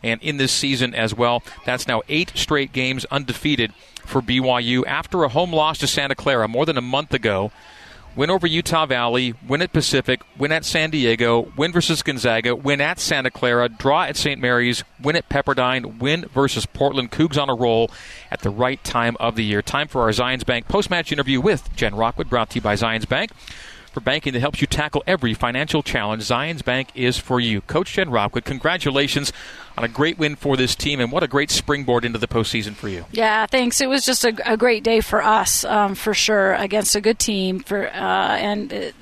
and 0.04 0.22
in 0.22 0.38
this 0.38 0.52
season 0.52 0.94
as 0.94 1.14
well. 1.14 1.44
That's 1.66 1.88
now 1.88 2.02
eight 2.10 2.32
straight 2.36 2.72
games 2.74 3.06
undefeated 3.06 3.74
for 4.06 4.22
BYU 4.22 4.86
after 4.86 5.24
a 5.24 5.30
home 5.30 5.54
loss 5.54 5.78
to 5.80 5.88
Santa 5.88 6.16
Clara 6.16 6.48
more 6.48 6.66
than 6.66 6.78
a 6.78 6.82
month 6.82 7.14
ago. 7.14 7.52
Win 8.16 8.32
over 8.32 8.48
Utah 8.48 8.88
Valley, 8.88 9.36
win 9.48 9.62
at 9.62 9.72
Pacific, 9.72 10.22
win 10.38 10.52
at 10.52 10.66
San 10.66 10.90
Diego, 10.90 11.54
win 11.56 11.72
versus 11.72 12.02
Gonzaga, 12.02 12.56
win 12.56 12.82
at 12.82 13.00
Santa 13.00 13.30
Clara, 13.30 13.70
draw 13.70 14.04
at 14.04 14.18
St. 14.18 14.42
Mary's, 14.42 14.84
win 15.00 15.16
at 15.16 15.30
Pepperdine, 15.30 16.00
win 16.00 16.26
versus 16.34 16.66
Portland. 16.66 17.12
Cougs 17.12 17.42
on 17.42 17.50
a 17.50 17.56
roll 17.56 17.92
at 18.32 18.42
the 18.42 18.50
right 18.50 18.84
time 18.84 19.16
of 19.20 19.36
the 19.36 19.46
year. 19.46 19.62
Time 19.62 19.88
for 19.88 20.02
our 20.02 20.10
Zions 20.10 20.46
Bank 20.46 20.68
post 20.68 20.90
match 20.90 21.12
interview 21.12 21.40
with 21.40 21.74
Jen 21.76 21.96
Rockwood, 21.96 22.30
brought 22.30 22.50
to 22.50 22.56
you 22.56 22.62
by 22.62 22.74
Zions 22.74 23.08
Bank 23.08 23.32
for 23.90 24.00
banking 24.00 24.34
that 24.34 24.40
helps 24.40 24.62
you 24.62 24.68
tackle 24.68 25.04
every 25.06 25.34
financial 25.34 25.84
challenge. 25.84 26.24
Zions 26.24 26.64
Bank 26.64 26.90
is 26.96 27.18
for 27.18 27.40
you. 27.40 27.62
Coach 27.62 27.94
Jen 27.94 28.10
Rockwood, 28.10 28.46
congratulations 28.46 29.34
on 29.78 29.84
a 29.84 29.88
great 29.88 30.18
win 30.18 30.36
for 30.36 30.58
this 30.58 30.76
team, 30.76 31.00
and 31.00 31.12
what 31.12 31.24
a 31.24 31.28
great 31.28 31.50
springboard 31.50 32.04
into 32.04 32.20
the 32.20 32.28
postseason 32.28 32.74
for 32.74 32.90
you. 32.90 33.06
Yeah, 33.12 33.46
thanks. 33.46 33.80
It 33.82 33.88
was 33.88 34.06
just 34.06 34.26
a, 34.26 34.34
a 34.46 34.58
great 34.58 34.84
day 34.84 35.02
for 35.02 35.24
us, 35.24 35.64
um, 35.64 35.96
for 35.96 36.14
sure, 36.14 36.54
against 36.56 36.96
a 36.96 37.02
good 37.02 37.20
team. 37.20 37.60
For 37.60 37.88
uh, 37.88 38.38
and 38.38 38.72
it 38.74 38.94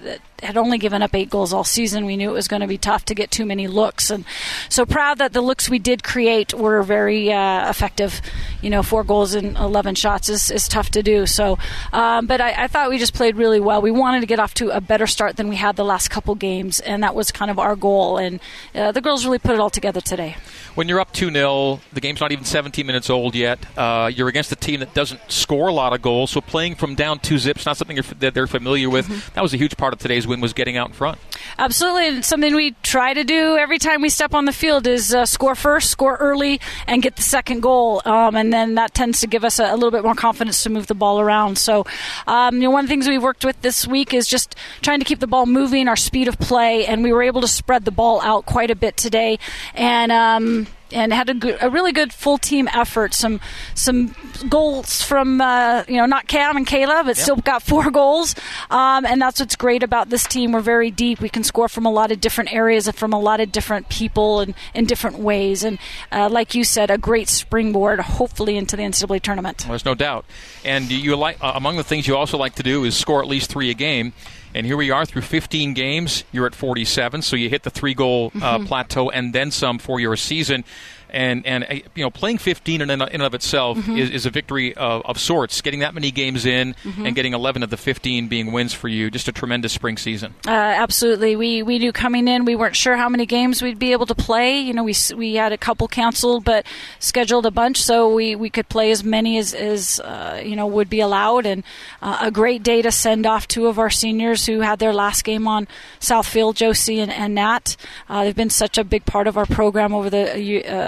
had 0.43 0.57
only 0.57 0.77
given 0.77 1.01
up 1.01 1.15
eight 1.15 1.29
goals 1.29 1.53
all 1.53 1.63
season. 1.63 2.05
We 2.05 2.17
knew 2.17 2.29
it 2.29 2.33
was 2.33 2.47
going 2.47 2.61
to 2.61 2.67
be 2.67 2.77
tough 2.77 3.05
to 3.05 3.15
get 3.15 3.31
too 3.31 3.45
many 3.45 3.67
looks, 3.67 4.09
and 4.09 4.25
so 4.69 4.85
proud 4.85 5.17
that 5.17 5.33
the 5.33 5.41
looks 5.41 5.69
we 5.69 5.79
did 5.79 6.03
create 6.03 6.53
were 6.53 6.83
very 6.83 7.31
uh, 7.31 7.69
effective. 7.69 8.21
You 8.61 8.69
know, 8.69 8.83
four 8.83 9.03
goals 9.03 9.33
and 9.33 9.57
eleven 9.57 9.95
shots 9.95 10.29
is, 10.29 10.49
is 10.51 10.67
tough 10.67 10.89
to 10.91 11.03
do. 11.03 11.25
So, 11.25 11.57
um, 11.93 12.27
but 12.27 12.41
I, 12.41 12.63
I, 12.63 12.67
thought 12.67 12.89
we 12.89 12.97
just 12.97 13.13
played 13.13 13.35
really 13.35 13.59
well. 13.59 13.81
We 13.81 13.91
wanted 13.91 14.21
to 14.21 14.27
get 14.27 14.39
off 14.39 14.53
to 14.55 14.69
a 14.69 14.81
better 14.81 15.07
start 15.07 15.37
than 15.37 15.47
we 15.47 15.55
had 15.55 15.75
the 15.75 15.85
last 15.85 16.09
couple 16.09 16.35
games, 16.35 16.79
and 16.79 17.03
that 17.03 17.15
was 17.15 17.31
kind 17.31 17.51
of 17.51 17.59
our 17.59 17.75
goal. 17.75 18.17
And 18.17 18.39
uh, 18.73 18.91
the 18.91 19.01
girls 19.01 19.25
really 19.25 19.39
put 19.39 19.51
it 19.51 19.59
all 19.59 19.69
together 19.69 20.01
today 20.01 20.35
when 20.77 20.87
you're 20.87 20.99
up 20.99 21.11
2 21.11 21.31
0, 21.31 21.79
the 21.91 21.99
game's 21.99 22.21
not 22.21 22.31
even 22.31 22.45
17 22.45 22.85
minutes 22.85 23.09
old 23.09 23.33
yet. 23.33 23.57
Uh, 23.75 24.11
you're 24.13 24.27
against 24.27 24.51
a 24.51 24.55
team 24.55 24.79
that 24.81 24.93
doesn't 24.93 25.19
score 25.27 25.69
a 25.69 25.73
lot 25.73 25.91
of 25.91 26.03
goals, 26.03 26.29
so 26.29 26.39
playing 26.39 26.75
from 26.75 26.93
down 26.93 27.17
two 27.17 27.39
zips, 27.39 27.65
not 27.65 27.77
something 27.77 27.99
that 28.19 28.35
they're 28.35 28.45
familiar 28.45 28.87
with. 28.87 29.07
Mm-hmm. 29.07 29.33
That 29.33 29.41
was 29.41 29.55
a 29.55 29.57
huge 29.57 29.75
part 29.75 29.93
of 29.93 29.99
today's 29.99 30.26
win, 30.27 30.41
was 30.41 30.53
getting 30.53 30.77
out 30.77 30.89
in 30.89 30.93
front. 30.93 31.17
Absolutely. 31.57 32.21
something 32.21 32.55
we 32.55 32.71
try 32.83 33.13
to 33.13 33.23
do 33.23 33.57
every 33.57 33.79
time 33.79 34.01
we 34.01 34.09
step 34.09 34.33
on 34.33 34.45
the 34.45 34.51
field 34.51 34.87
is 34.87 35.13
uh, 35.13 35.25
score 35.25 35.55
first, 35.55 35.89
score 35.89 36.15
early, 36.17 36.59
and 36.85 37.01
get 37.01 37.15
the 37.15 37.21
second 37.21 37.61
goal. 37.61 38.01
Um, 38.05 38.35
and 38.35 38.51
then 38.51 38.75
that 38.75 38.93
tends 38.93 39.21
to 39.21 39.27
give 39.27 39.43
us 39.43 39.59
a, 39.59 39.65
a, 39.65 39.75
little 39.75 39.91
bit 39.91 40.03
more 40.03 40.15
confidence 40.15 40.63
to 40.63 40.69
move 40.69 40.87
the 40.87 40.95
ball 40.95 41.19
around. 41.19 41.57
So, 41.57 41.85
um, 42.27 42.55
you 42.55 42.63
know, 42.63 42.71
one 42.71 42.85
of 42.85 42.87
the 42.87 42.91
things 42.91 43.07
we've 43.07 43.23
worked 43.23 43.45
with 43.45 43.61
this 43.61 43.87
week 43.87 44.13
is 44.13 44.27
just 44.27 44.55
trying 44.81 44.99
to 44.99 45.05
keep 45.05 45.19
the 45.19 45.27
ball 45.27 45.45
moving, 45.45 45.87
our 45.87 45.95
speed 45.95 46.27
of 46.27 46.37
play, 46.39 46.85
and 46.85 47.03
we 47.03 47.11
were 47.11 47.23
able 47.23 47.41
to 47.41 47.47
spread 47.47 47.85
the 47.85 47.91
ball 47.91 48.21
out 48.21 48.45
quite 48.45 48.71
a 48.71 48.75
bit 48.75 48.97
today. 48.97 49.39
And, 49.73 50.11
um, 50.11 50.67
and 50.91 51.13
had 51.13 51.29
a, 51.29 51.33
good, 51.33 51.57
a 51.61 51.69
really 51.69 51.91
good 51.91 52.13
full 52.13 52.37
team 52.37 52.67
effort. 52.73 53.13
Some 53.13 53.39
some 53.75 54.15
goals 54.49 55.01
from 55.01 55.41
uh, 55.41 55.83
you 55.87 55.97
know 55.97 56.05
not 56.05 56.27
Cam 56.27 56.57
and 56.57 56.65
Kayla, 56.65 57.03
but 57.03 57.07
yep. 57.07 57.17
still 57.17 57.35
got 57.37 57.63
four 57.63 57.89
goals. 57.91 58.35
Um, 58.69 59.05
and 59.05 59.21
that's 59.21 59.39
what's 59.39 59.55
great 59.55 59.83
about 59.83 60.09
this 60.09 60.25
team. 60.25 60.51
We're 60.51 60.61
very 60.61 60.91
deep. 60.91 61.19
We 61.19 61.29
can 61.29 61.43
score 61.43 61.67
from 61.67 61.85
a 61.85 61.91
lot 61.91 62.11
of 62.11 62.21
different 62.21 62.53
areas 62.53 62.87
and 62.87 62.95
from 62.95 63.13
a 63.13 63.19
lot 63.19 63.39
of 63.39 63.51
different 63.51 63.89
people 63.89 64.39
and 64.39 64.53
in 64.73 64.85
different 64.85 65.19
ways. 65.19 65.63
And 65.63 65.79
uh, 66.11 66.29
like 66.29 66.55
you 66.55 66.63
said, 66.63 66.91
a 66.91 66.97
great 66.97 67.29
springboard, 67.29 67.99
hopefully 67.99 68.57
into 68.57 68.75
the 68.75 68.83
NCAA 68.83 69.21
tournament. 69.21 69.63
Well, 69.63 69.69
there's 69.69 69.85
no 69.85 69.95
doubt. 69.95 70.25
And 70.63 70.91
you 70.91 71.15
like 71.15 71.37
uh, 71.41 71.53
among 71.55 71.77
the 71.77 71.83
things 71.83 72.07
you 72.07 72.15
also 72.15 72.37
like 72.37 72.55
to 72.55 72.63
do 72.63 72.83
is 72.83 72.97
score 72.97 73.21
at 73.21 73.27
least 73.27 73.49
three 73.49 73.69
a 73.69 73.73
game. 73.73 74.13
And 74.53 74.65
here 74.65 74.77
we 74.77 74.89
are 74.91 75.05
through 75.05 75.21
15 75.21 75.73
games. 75.73 76.23
You're 76.31 76.47
at 76.47 76.55
47, 76.55 77.21
so 77.21 77.35
you 77.35 77.49
hit 77.49 77.63
the 77.63 77.69
three 77.69 77.93
goal 77.93 78.31
uh, 78.33 78.57
mm-hmm. 78.57 78.65
plateau 78.65 79.09
and 79.09 79.31
then 79.31 79.51
some 79.51 79.77
for 79.77 79.99
your 79.99 80.15
season. 80.15 80.63
And 81.09 81.45
and 81.45 81.63
uh, 81.63 81.73
you 81.95 82.03
know 82.03 82.09
playing 82.09 82.37
15 82.39 82.81
in 82.81 82.89
and 82.89 83.01
of 83.21 83.33
itself 83.33 83.77
Mm-hmm. 83.77 83.97
is, 83.97 84.09
is 84.09 84.25
a 84.25 84.29
victory 84.29 84.75
of, 84.75 85.01
of 85.05 85.19
sorts. 85.19 85.61
Getting 85.61 85.79
that 85.81 85.93
many 85.93 86.11
games 86.11 86.45
in 86.45 86.75
Mm-hmm. 86.83 87.05
and 87.05 87.15
getting 87.15 87.33
11 87.33 87.63
of 87.63 87.69
the 87.69 87.77
15 87.77 88.27
being 88.27 88.51
wins 88.51 88.73
for 88.73 88.87
you, 88.87 89.09
just 89.11 89.27
a 89.27 89.31
tremendous 89.31 89.71
spring 89.73 89.97
season. 89.97 90.33
Uh, 90.47 90.51
absolutely. 90.51 91.35
We 91.35 91.63
we 91.63 91.79
knew 91.79 91.91
coming 91.91 92.27
in 92.27 92.45
we 92.45 92.55
weren't 92.55 92.75
sure 92.75 92.95
how 92.97 93.09
many 93.09 93.25
games 93.25 93.61
we'd 93.61 93.79
be 93.79 93.91
able 93.91 94.05
to 94.07 94.15
play. 94.15 94.59
You 94.59 94.73
know, 94.73 94.83
we 94.83 94.93
we 95.15 95.35
had 95.35 95.51
a 95.51 95.57
couple 95.57 95.87
canceled, 95.87 96.43
but 96.43 96.65
scheduled 96.99 97.45
a 97.45 97.51
bunch, 97.51 97.77
so 97.81 98.13
we, 98.13 98.35
we 98.35 98.49
could 98.49 98.67
play 98.69 98.91
as 98.91 99.03
many 99.03 99.37
as 99.37 99.53
as 99.53 99.99
uh, 99.99 100.41
you 100.43 100.55
know 100.55 100.67
would 100.67 100.89
be 100.89 100.99
allowed. 100.99 101.45
And 101.45 101.63
uh, 102.01 102.17
a 102.21 102.31
great 102.31 102.63
day 102.63 102.81
to 102.81 102.91
send 102.91 103.25
off 103.25 103.47
two 103.47 103.67
of 103.67 103.79
our 103.79 103.89
seniors 103.89 104.45
who 104.45 104.61
had 104.61 104.79
their 104.79 104.93
last 104.93 105.23
game 105.23 105.47
on 105.47 105.67
South 105.99 106.27
Field, 106.27 106.55
Josie 106.55 106.99
and, 106.99 107.11
and 107.11 107.35
Nat. 107.35 107.75
Uh, 108.09 108.23
they've 108.23 108.35
been 108.35 108.49
such 108.49 108.77
a 108.77 108.83
big 108.83 109.05
part 109.05 109.27
of 109.27 109.37
our 109.37 109.45
program 109.45 109.93
over 109.93 110.09
the 110.09 110.39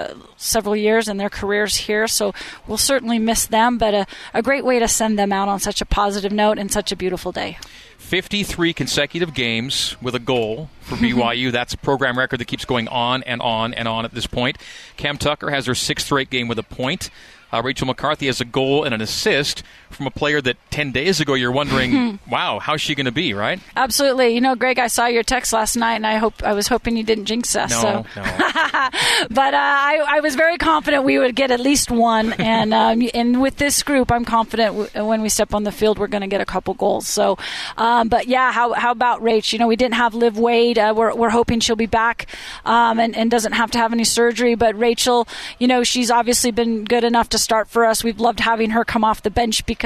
uh, 0.09 0.15
several 0.37 0.75
years 0.75 1.07
and 1.07 1.19
their 1.19 1.29
careers 1.29 1.75
here. 1.75 2.07
So 2.07 2.33
we'll 2.67 2.77
certainly 2.77 3.19
miss 3.19 3.45
them, 3.45 3.77
but 3.77 3.93
a, 3.93 4.07
a 4.33 4.41
great 4.41 4.65
way 4.65 4.79
to 4.79 4.87
send 4.87 5.17
them 5.17 5.31
out 5.31 5.47
on 5.47 5.59
such 5.59 5.81
a 5.81 5.85
positive 5.85 6.31
note 6.31 6.57
and 6.57 6.71
such 6.71 6.91
a 6.91 6.95
beautiful 6.95 7.31
day. 7.31 7.57
53 7.97 8.73
consecutive 8.73 9.35
games 9.35 9.95
with 10.01 10.15
a 10.15 10.19
goal 10.19 10.69
for 10.81 10.95
BYU. 10.97 11.51
That's 11.51 11.73
a 11.73 11.77
program 11.77 12.17
record 12.17 12.39
that 12.39 12.45
keeps 12.45 12.65
going 12.65 12.87
on 12.87 13.23
and 13.23 13.41
on 13.41 13.73
and 13.73 13.87
on 13.87 14.05
at 14.05 14.13
this 14.13 14.25
point. 14.25 14.57
Cam 14.97 15.17
Tucker 15.17 15.51
has 15.51 15.67
her 15.67 15.75
sixth 15.75 16.07
straight 16.07 16.29
game 16.29 16.47
with 16.47 16.57
a 16.57 16.63
point. 16.63 17.09
Uh, 17.51 17.61
Rachel 17.63 17.87
McCarthy 17.87 18.27
has 18.27 18.41
a 18.41 18.45
goal 18.45 18.83
and 18.83 18.93
an 18.93 19.01
assist 19.01 19.63
from 19.91 20.07
a 20.07 20.11
player 20.11 20.41
that 20.41 20.57
10 20.71 20.91
days 20.91 21.19
ago 21.19 21.33
you're 21.33 21.51
wondering, 21.51 22.19
wow, 22.29 22.59
how's 22.59 22.81
she 22.81 22.95
going 22.95 23.05
to 23.05 23.11
be, 23.11 23.33
right? 23.33 23.59
Absolutely. 23.75 24.29
You 24.29 24.41
know, 24.41 24.55
Greg, 24.55 24.79
I 24.79 24.87
saw 24.87 25.07
your 25.07 25.23
text 25.23 25.53
last 25.53 25.75
night, 25.75 25.95
and 25.95 26.07
I 26.07 26.17
hope 26.17 26.43
I 26.43 26.53
was 26.53 26.67
hoping 26.67 26.97
you 26.97 27.03
didn't 27.03 27.25
jinx 27.25 27.55
us. 27.55 27.71
No, 27.71 28.05
so. 28.13 28.21
no. 28.21 28.89
But 29.29 29.53
uh, 29.53 29.57
I, 29.57 30.03
I 30.07 30.19
was 30.21 30.35
very 30.35 30.57
confident 30.57 31.03
we 31.03 31.19
would 31.19 31.35
get 31.35 31.51
at 31.51 31.59
least 31.59 31.91
one, 31.91 32.33
and 32.39 32.73
um, 32.73 33.01
and 33.13 33.41
with 33.41 33.57
this 33.57 33.83
group, 33.83 34.11
I'm 34.11 34.25
confident 34.25 34.75
w- 34.75 35.07
when 35.07 35.21
we 35.21 35.29
step 35.29 35.53
on 35.53 35.63
the 35.63 35.71
field, 35.71 35.99
we're 35.99 36.07
going 36.07 36.21
to 36.21 36.27
get 36.27 36.41
a 36.41 36.45
couple 36.45 36.73
goals. 36.73 37.07
So, 37.07 37.37
um, 37.77 38.07
but 38.07 38.27
yeah, 38.27 38.51
how 38.51 38.73
how 38.73 38.91
about 38.91 39.21
Rach? 39.21 39.51
You 39.53 39.59
know, 39.59 39.67
we 39.67 39.75
didn't 39.75 39.95
have 39.95 40.13
Liv 40.13 40.37
Wade. 40.37 40.79
Uh, 40.79 40.93
we're 40.95 41.13
we're 41.15 41.29
hoping 41.29 41.59
she'll 41.59 41.75
be 41.75 41.85
back 41.85 42.27
um, 42.65 42.99
and 42.99 43.15
and 43.15 43.29
doesn't 43.29 43.53
have 43.53 43.71
to 43.71 43.77
have 43.77 43.91
any 43.93 44.03
surgery. 44.03 44.55
But 44.55 44.77
Rachel, 44.77 45.27
you 45.57 45.67
know, 45.67 45.83
she's 45.83 46.09
obviously 46.09 46.51
been 46.51 46.85
good 46.85 47.03
enough 47.03 47.29
to 47.29 47.37
start 47.37 47.67
for 47.67 47.85
us. 47.85 48.03
We've 48.03 48.19
loved 48.19 48.39
having 48.39 48.71
her 48.71 48.85
come 48.85 49.03
off 49.03 49.21
the 49.21 49.31
bench 49.31 49.65
because 49.65 49.78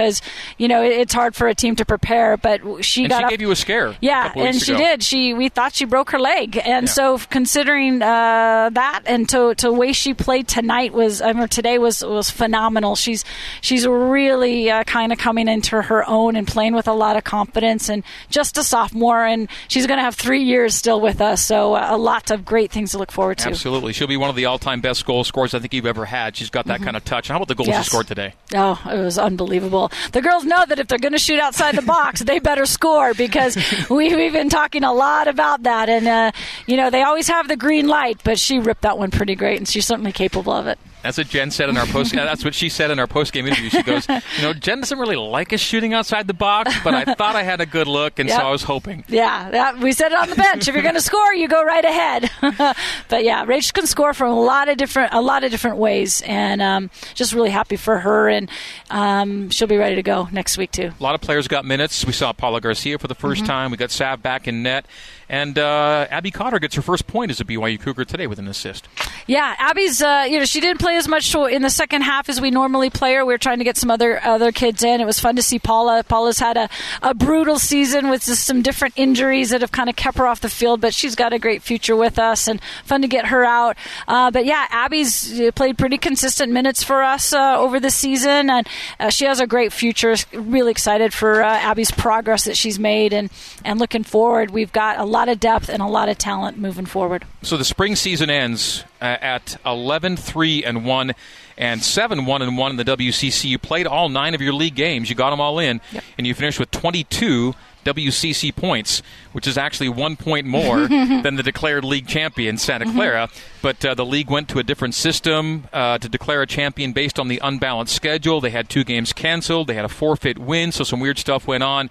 you 0.57 0.67
know 0.67 0.81
it's 0.83 1.13
hard 1.13 1.35
for 1.35 1.47
a 1.47 1.55
team 1.55 1.75
to 1.77 1.85
prepare. 1.85 2.37
But 2.37 2.83
she 2.83 3.03
And 3.03 3.09
got 3.09 3.19
she 3.19 3.23
up, 3.25 3.29
gave 3.29 3.41
you 3.41 3.51
a 3.51 3.55
scare. 3.55 3.87
a 3.87 3.97
yeah, 4.01 4.27
couple 4.27 4.43
and 4.43 4.61
she 4.61 4.71
ago. 4.73 4.79
did. 4.83 5.03
She 5.03 5.33
we 5.33 5.49
thought 5.49 5.73
she 5.73 5.85
broke 5.85 6.11
her 6.11 6.19
leg, 6.19 6.57
and 6.57 6.87
Yeah. 6.87 6.91
so 6.93 7.17
considering 7.29 8.01
uh, 8.01 8.69
that 8.73 9.01
and 9.05 9.27
to 9.29 9.55
to 9.55 9.67
the 9.67 9.73
way 9.73 9.93
she 9.93 10.13
played 10.13 10.47
tonight 10.47 10.93
was 10.93 11.21
I 11.21 11.33
mean 11.33 11.47
today 11.47 11.77
was 11.79 12.03
was 12.03 12.29
phenomenal. 12.29 12.95
She's 12.95 13.23
she's 13.61 13.85
really 13.87 14.69
uh, 14.69 14.83
kind 14.83 15.11
of 15.11 15.17
coming 15.17 15.47
into 15.47 15.81
her 15.81 16.07
own 16.09 16.35
and 16.35 16.47
playing 16.47 16.73
with 16.73 16.87
a 16.87 16.93
lot 16.93 17.15
of 17.17 17.23
confidence, 17.23 17.89
and 17.89 18.03
just 18.29 18.57
a 18.57 18.63
sophomore, 18.63 19.23
and 19.25 19.47
she's 19.67 19.87
going 19.87 19.97
to 19.97 20.03
have 20.03 20.15
three 20.15 20.43
years 20.43 20.75
still 20.75 20.99
with 21.01 21.21
us. 21.21 21.41
So 21.43 21.73
uh, 21.75 21.87
a 21.91 21.97
lot 21.97 22.31
of 22.31 22.45
great 22.45 22.71
things 22.71 22.91
to 22.91 22.97
look 22.97 23.11
forward 23.11 23.37
to. 23.39 23.49
Absolutely. 23.49 23.93
She'll 23.93 24.07
be 24.07 24.17
one 24.17 24.29
of 24.29 24.35
the 24.35 24.45
all 24.45 24.59
time 24.59 24.81
best 24.81 25.05
goal 25.05 25.23
scorers 25.23 25.53
I 25.53 25.59
think 25.59 25.73
you've 25.73 25.85
ever 25.85 26.05
had. 26.05 26.35
She's 26.35 26.49
got 26.49 26.65
that 26.67 26.81
kind 26.81 26.95
of 26.95 27.03
touch. 27.05 27.27
How 27.27 27.35
about 27.37 27.47
the 27.47 27.55
goals 27.55 27.63
Mm-hmm. 27.63 27.73
Yes. 27.77 27.85
she 27.85 27.89
scored 27.89 28.07
today? 28.07 28.33
Oh, 28.53 28.79
it 28.91 28.97
was 28.99 29.17
unbelievable. 29.17 29.82
The 30.11 30.21
girls 30.21 30.45
know 30.45 30.65
that 30.65 30.79
if 30.79 30.87
they're 30.87 30.97
going 30.97 31.13
to 31.13 31.19
shoot 31.19 31.39
outside 31.39 31.75
the 31.75 31.81
box, 31.81 32.21
they 32.21 32.39
better 32.39 32.65
score 32.65 33.13
because 33.13 33.55
we, 33.89 34.15
we've 34.15 34.33
been 34.33 34.49
talking 34.49 34.83
a 34.83 34.93
lot 34.93 35.27
about 35.27 35.63
that. 35.63 35.89
And, 35.89 36.07
uh, 36.07 36.31
you 36.67 36.77
know, 36.77 36.89
they 36.89 37.03
always 37.03 37.27
have 37.27 37.47
the 37.47 37.57
green 37.57 37.87
light, 37.87 38.19
but 38.23 38.39
she 38.39 38.59
ripped 38.59 38.81
that 38.81 38.97
one 38.97 39.11
pretty 39.11 39.35
great, 39.35 39.57
and 39.57 39.67
she's 39.67 39.85
certainly 39.85 40.11
capable 40.11 40.53
of 40.53 40.67
it. 40.67 40.79
That's 41.03 41.17
what 41.17 41.27
Jen 41.27 41.51
said 41.51 41.69
in 41.69 41.77
our 41.77 41.85
post. 41.85 42.13
that's 42.15 42.43
what 42.45 42.55
she 42.55 42.69
said 42.69 42.89
in 42.89 42.97
our 42.99 43.07
post 43.07 43.33
game 43.33 43.45
interview. 43.45 43.69
She 43.69 43.83
goes, 43.83 44.07
you 44.07 44.41
know, 44.41 44.53
Jen 44.53 44.79
doesn't 44.79 44.97
really 44.97 45.15
like 45.17 45.51
us 45.53 45.59
shooting 45.59 45.93
outside 45.93 46.27
the 46.27 46.33
box, 46.33 46.73
but 46.83 46.93
I 46.93 47.13
thought 47.13 47.35
I 47.35 47.43
had 47.43 47.61
a 47.61 47.65
good 47.65 47.87
look, 47.87 48.19
and 48.19 48.29
Yep. 48.29 48.39
so 48.39 48.47
I 48.47 48.51
was 48.51 48.63
hoping. 48.63 49.03
Yeah, 49.09 49.51
that, 49.51 49.79
we 49.79 49.91
said 49.91 50.11
it 50.13 50.17
on 50.17 50.29
the 50.29 50.35
bench. 50.35 50.67
if 50.67 50.73
you're 50.73 50.81
going 50.83 50.95
to 50.95 51.01
score, 51.01 51.33
you 51.33 51.47
go 51.47 51.63
right 51.63 51.83
ahead. 51.85 52.31
but 53.09 53.23
yeah, 53.23 53.45
Rach 53.45 53.73
can 53.73 53.85
score 53.85 54.13
from 54.13 54.31
a 54.31 54.39
lot 54.41 54.69
of 54.69 54.77
different 54.77 55.13
a 55.13 55.21
lot 55.21 55.43
of 55.43 55.51
different 55.51 55.77
ways, 55.77 56.21
and 56.25 56.61
um, 56.61 56.89
just 57.13 57.33
really 57.33 57.49
happy 57.51 57.75
for 57.75 57.99
her. 57.99 58.29
And 58.29 58.49
um, 58.89 59.49
she'll 59.49 59.67
be 59.67 59.77
ready 59.77 59.95
to 59.95 60.03
go 60.03 60.29
next 60.31 60.57
week 60.57 60.71
too. 60.71 60.91
A 60.99 61.03
lot 61.03 61.15
of 61.15 61.21
players 61.21 61.47
got 61.47 61.65
minutes. 61.65 62.05
We 62.05 62.13
saw 62.13 62.31
Paula 62.33 62.61
Garcia 62.61 62.97
for 62.97 63.07
the 63.07 63.15
1st 63.15 63.33
Mm-hmm. 63.33 63.45
time. 63.45 63.71
We 63.71 63.77
got 63.77 63.89
Sav 63.91 64.21
back 64.21 64.47
in 64.47 64.61
net, 64.63 64.85
and 65.27 65.57
uh, 65.57 66.07
Abby 66.11 66.29
Cotter 66.31 66.59
gets 66.59 66.75
her 66.75 66.81
first 66.81 67.07
point 67.07 67.31
as 67.31 67.41
a 67.41 67.45
BYU 67.45 67.79
Cougar 67.79 68.05
today 68.05 68.27
with 68.27 68.37
an 68.39 68.47
assist. 68.47 68.87
Yeah, 69.27 69.55
Abby's. 69.57 70.01
Uh, 70.01 70.25
you 70.29 70.39
know, 70.39 70.45
she 70.45 70.59
didn't 70.59 70.79
play 70.79 70.97
as 70.97 71.07
much 71.07 71.33
in 71.33 71.61
the 71.61 71.69
second 71.69 72.01
half 72.01 72.29
as 72.29 72.41
we 72.41 72.51
normally 72.51 72.89
play 72.89 73.13
her. 73.13 73.25
We 73.25 73.33
were 73.33 73.37
trying 73.37 73.59
to 73.59 73.63
get 73.63 73.77
some 73.77 73.89
other 73.89 74.21
other 74.23 74.51
kids 74.51 74.83
in. 74.83 75.01
It 75.01 75.05
was 75.05 75.19
fun 75.19 75.35
to 75.37 75.41
see 75.41 75.59
Paula. 75.59 76.03
Paula's 76.03 76.39
had 76.39 76.57
a, 76.57 76.69
a 77.01 77.13
brutal 77.13 77.57
season 77.57 78.09
with 78.09 78.25
just 78.25 78.45
some 78.45 78.61
different 78.61 78.93
injuries 78.97 79.51
that 79.51 79.61
have 79.61 79.71
kind 79.71 79.89
of 79.89 79.95
kept 79.95 80.17
her 80.17 80.27
off 80.27 80.41
the 80.41 80.49
field, 80.49 80.81
but 80.81 80.93
she's 80.93 81.15
got 81.15 81.33
a 81.33 81.39
great 81.39 81.61
future 81.61 81.95
with 81.95 82.19
us, 82.19 82.47
and 82.47 82.61
fun 82.83 83.01
to 83.01 83.07
get 83.07 83.27
her 83.27 83.45
out. 83.45 83.77
Uh, 84.07 84.29
but 84.31 84.45
yeah, 84.45 84.67
Abby's 84.69 85.39
uh, 85.39 85.51
played 85.51 85.77
pretty 85.77 85.97
consistent 85.97 86.51
minutes 86.51 86.83
for 86.83 87.01
us 87.01 87.33
uh, 87.33 87.57
over 87.57 87.79
the 87.79 87.91
season, 87.91 88.49
and 88.49 88.67
uh, 88.99 89.09
she 89.09 89.25
has 89.25 89.39
a 89.39 89.47
great 89.47 89.71
future. 89.71 90.15
Really 90.33 90.71
excited 90.71 91.13
for 91.13 91.43
uh, 91.43 91.47
Abby's 91.47 91.91
progress 91.91 92.45
that 92.45 92.57
she's 92.57 92.77
made, 92.79 93.13
and 93.13 93.29
and 93.63 93.79
looking 93.79 94.03
forward. 94.03 94.51
We've 94.51 94.71
got 94.71 94.99
a 94.99 95.05
lot 95.05 95.29
of 95.29 95.39
depth 95.39 95.69
and 95.69 95.81
a 95.81 95.87
lot 95.87 96.09
of 96.09 96.17
talent 96.17 96.57
moving 96.57 96.85
forward. 96.85 97.25
So 97.41 97.57
the 97.57 97.65
spring 97.65 97.95
season 97.95 98.29
ends 98.29 98.83
uh, 99.01 99.12
at 99.21 99.57
11 99.65 100.17
3 100.17 100.63
and 100.63 100.85
1 100.85 101.11
and 101.57 101.83
7 101.83 102.25
1 102.25 102.41
and 102.41 102.57
1 102.57 102.71
in 102.71 102.77
the 102.77 102.85
WCC. 102.85 103.45
You 103.49 103.59
played 103.59 103.85
all 103.87 104.09
nine 104.09 104.33
of 104.33 104.41
your 104.41 104.53
league 104.53 104.75
games, 104.75 105.09
you 105.09 105.15
got 105.15 105.29
them 105.29 105.39
all 105.41 105.59
in, 105.59 105.81
Yep. 105.91 106.03
and 106.17 106.27
you 106.27 106.33
finished 106.33 106.59
with 106.59 106.71
22 106.71 107.53
WCC 107.85 108.55
points, 108.55 109.01
which 109.33 109.45
is 109.45 109.57
actually 109.57 109.89
one 109.89 110.15
point 110.15 110.47
more 110.47 110.87
than 110.87 111.35
the 111.35 111.43
declared 111.43 111.83
league 111.83 112.07
champion, 112.07 112.57
Santa 112.57 112.85
Clara. 112.85 113.27
But 113.61 113.83
uh, 113.83 113.93
the 113.93 114.05
league 114.05 114.29
went 114.29 114.47
to 114.49 114.59
a 114.59 114.63
different 114.63 114.95
system 114.95 115.65
uh, 115.73 115.97
to 115.97 116.07
declare 116.07 116.41
a 116.41 116.47
champion 116.47 116.93
based 116.93 117.19
on 117.19 117.27
the 117.27 117.39
unbalanced 117.43 117.93
schedule. 117.93 118.39
They 118.39 118.51
had 118.51 118.69
two 118.69 118.85
games 118.85 119.11
canceled, 119.11 119.67
they 119.67 119.73
had 119.73 119.83
a 119.85 119.89
forfeit 119.89 120.39
win, 120.39 120.71
so 120.71 120.85
some 120.85 121.01
weird 121.01 121.17
stuff 121.19 121.45
went 121.45 121.63
on. 121.63 121.89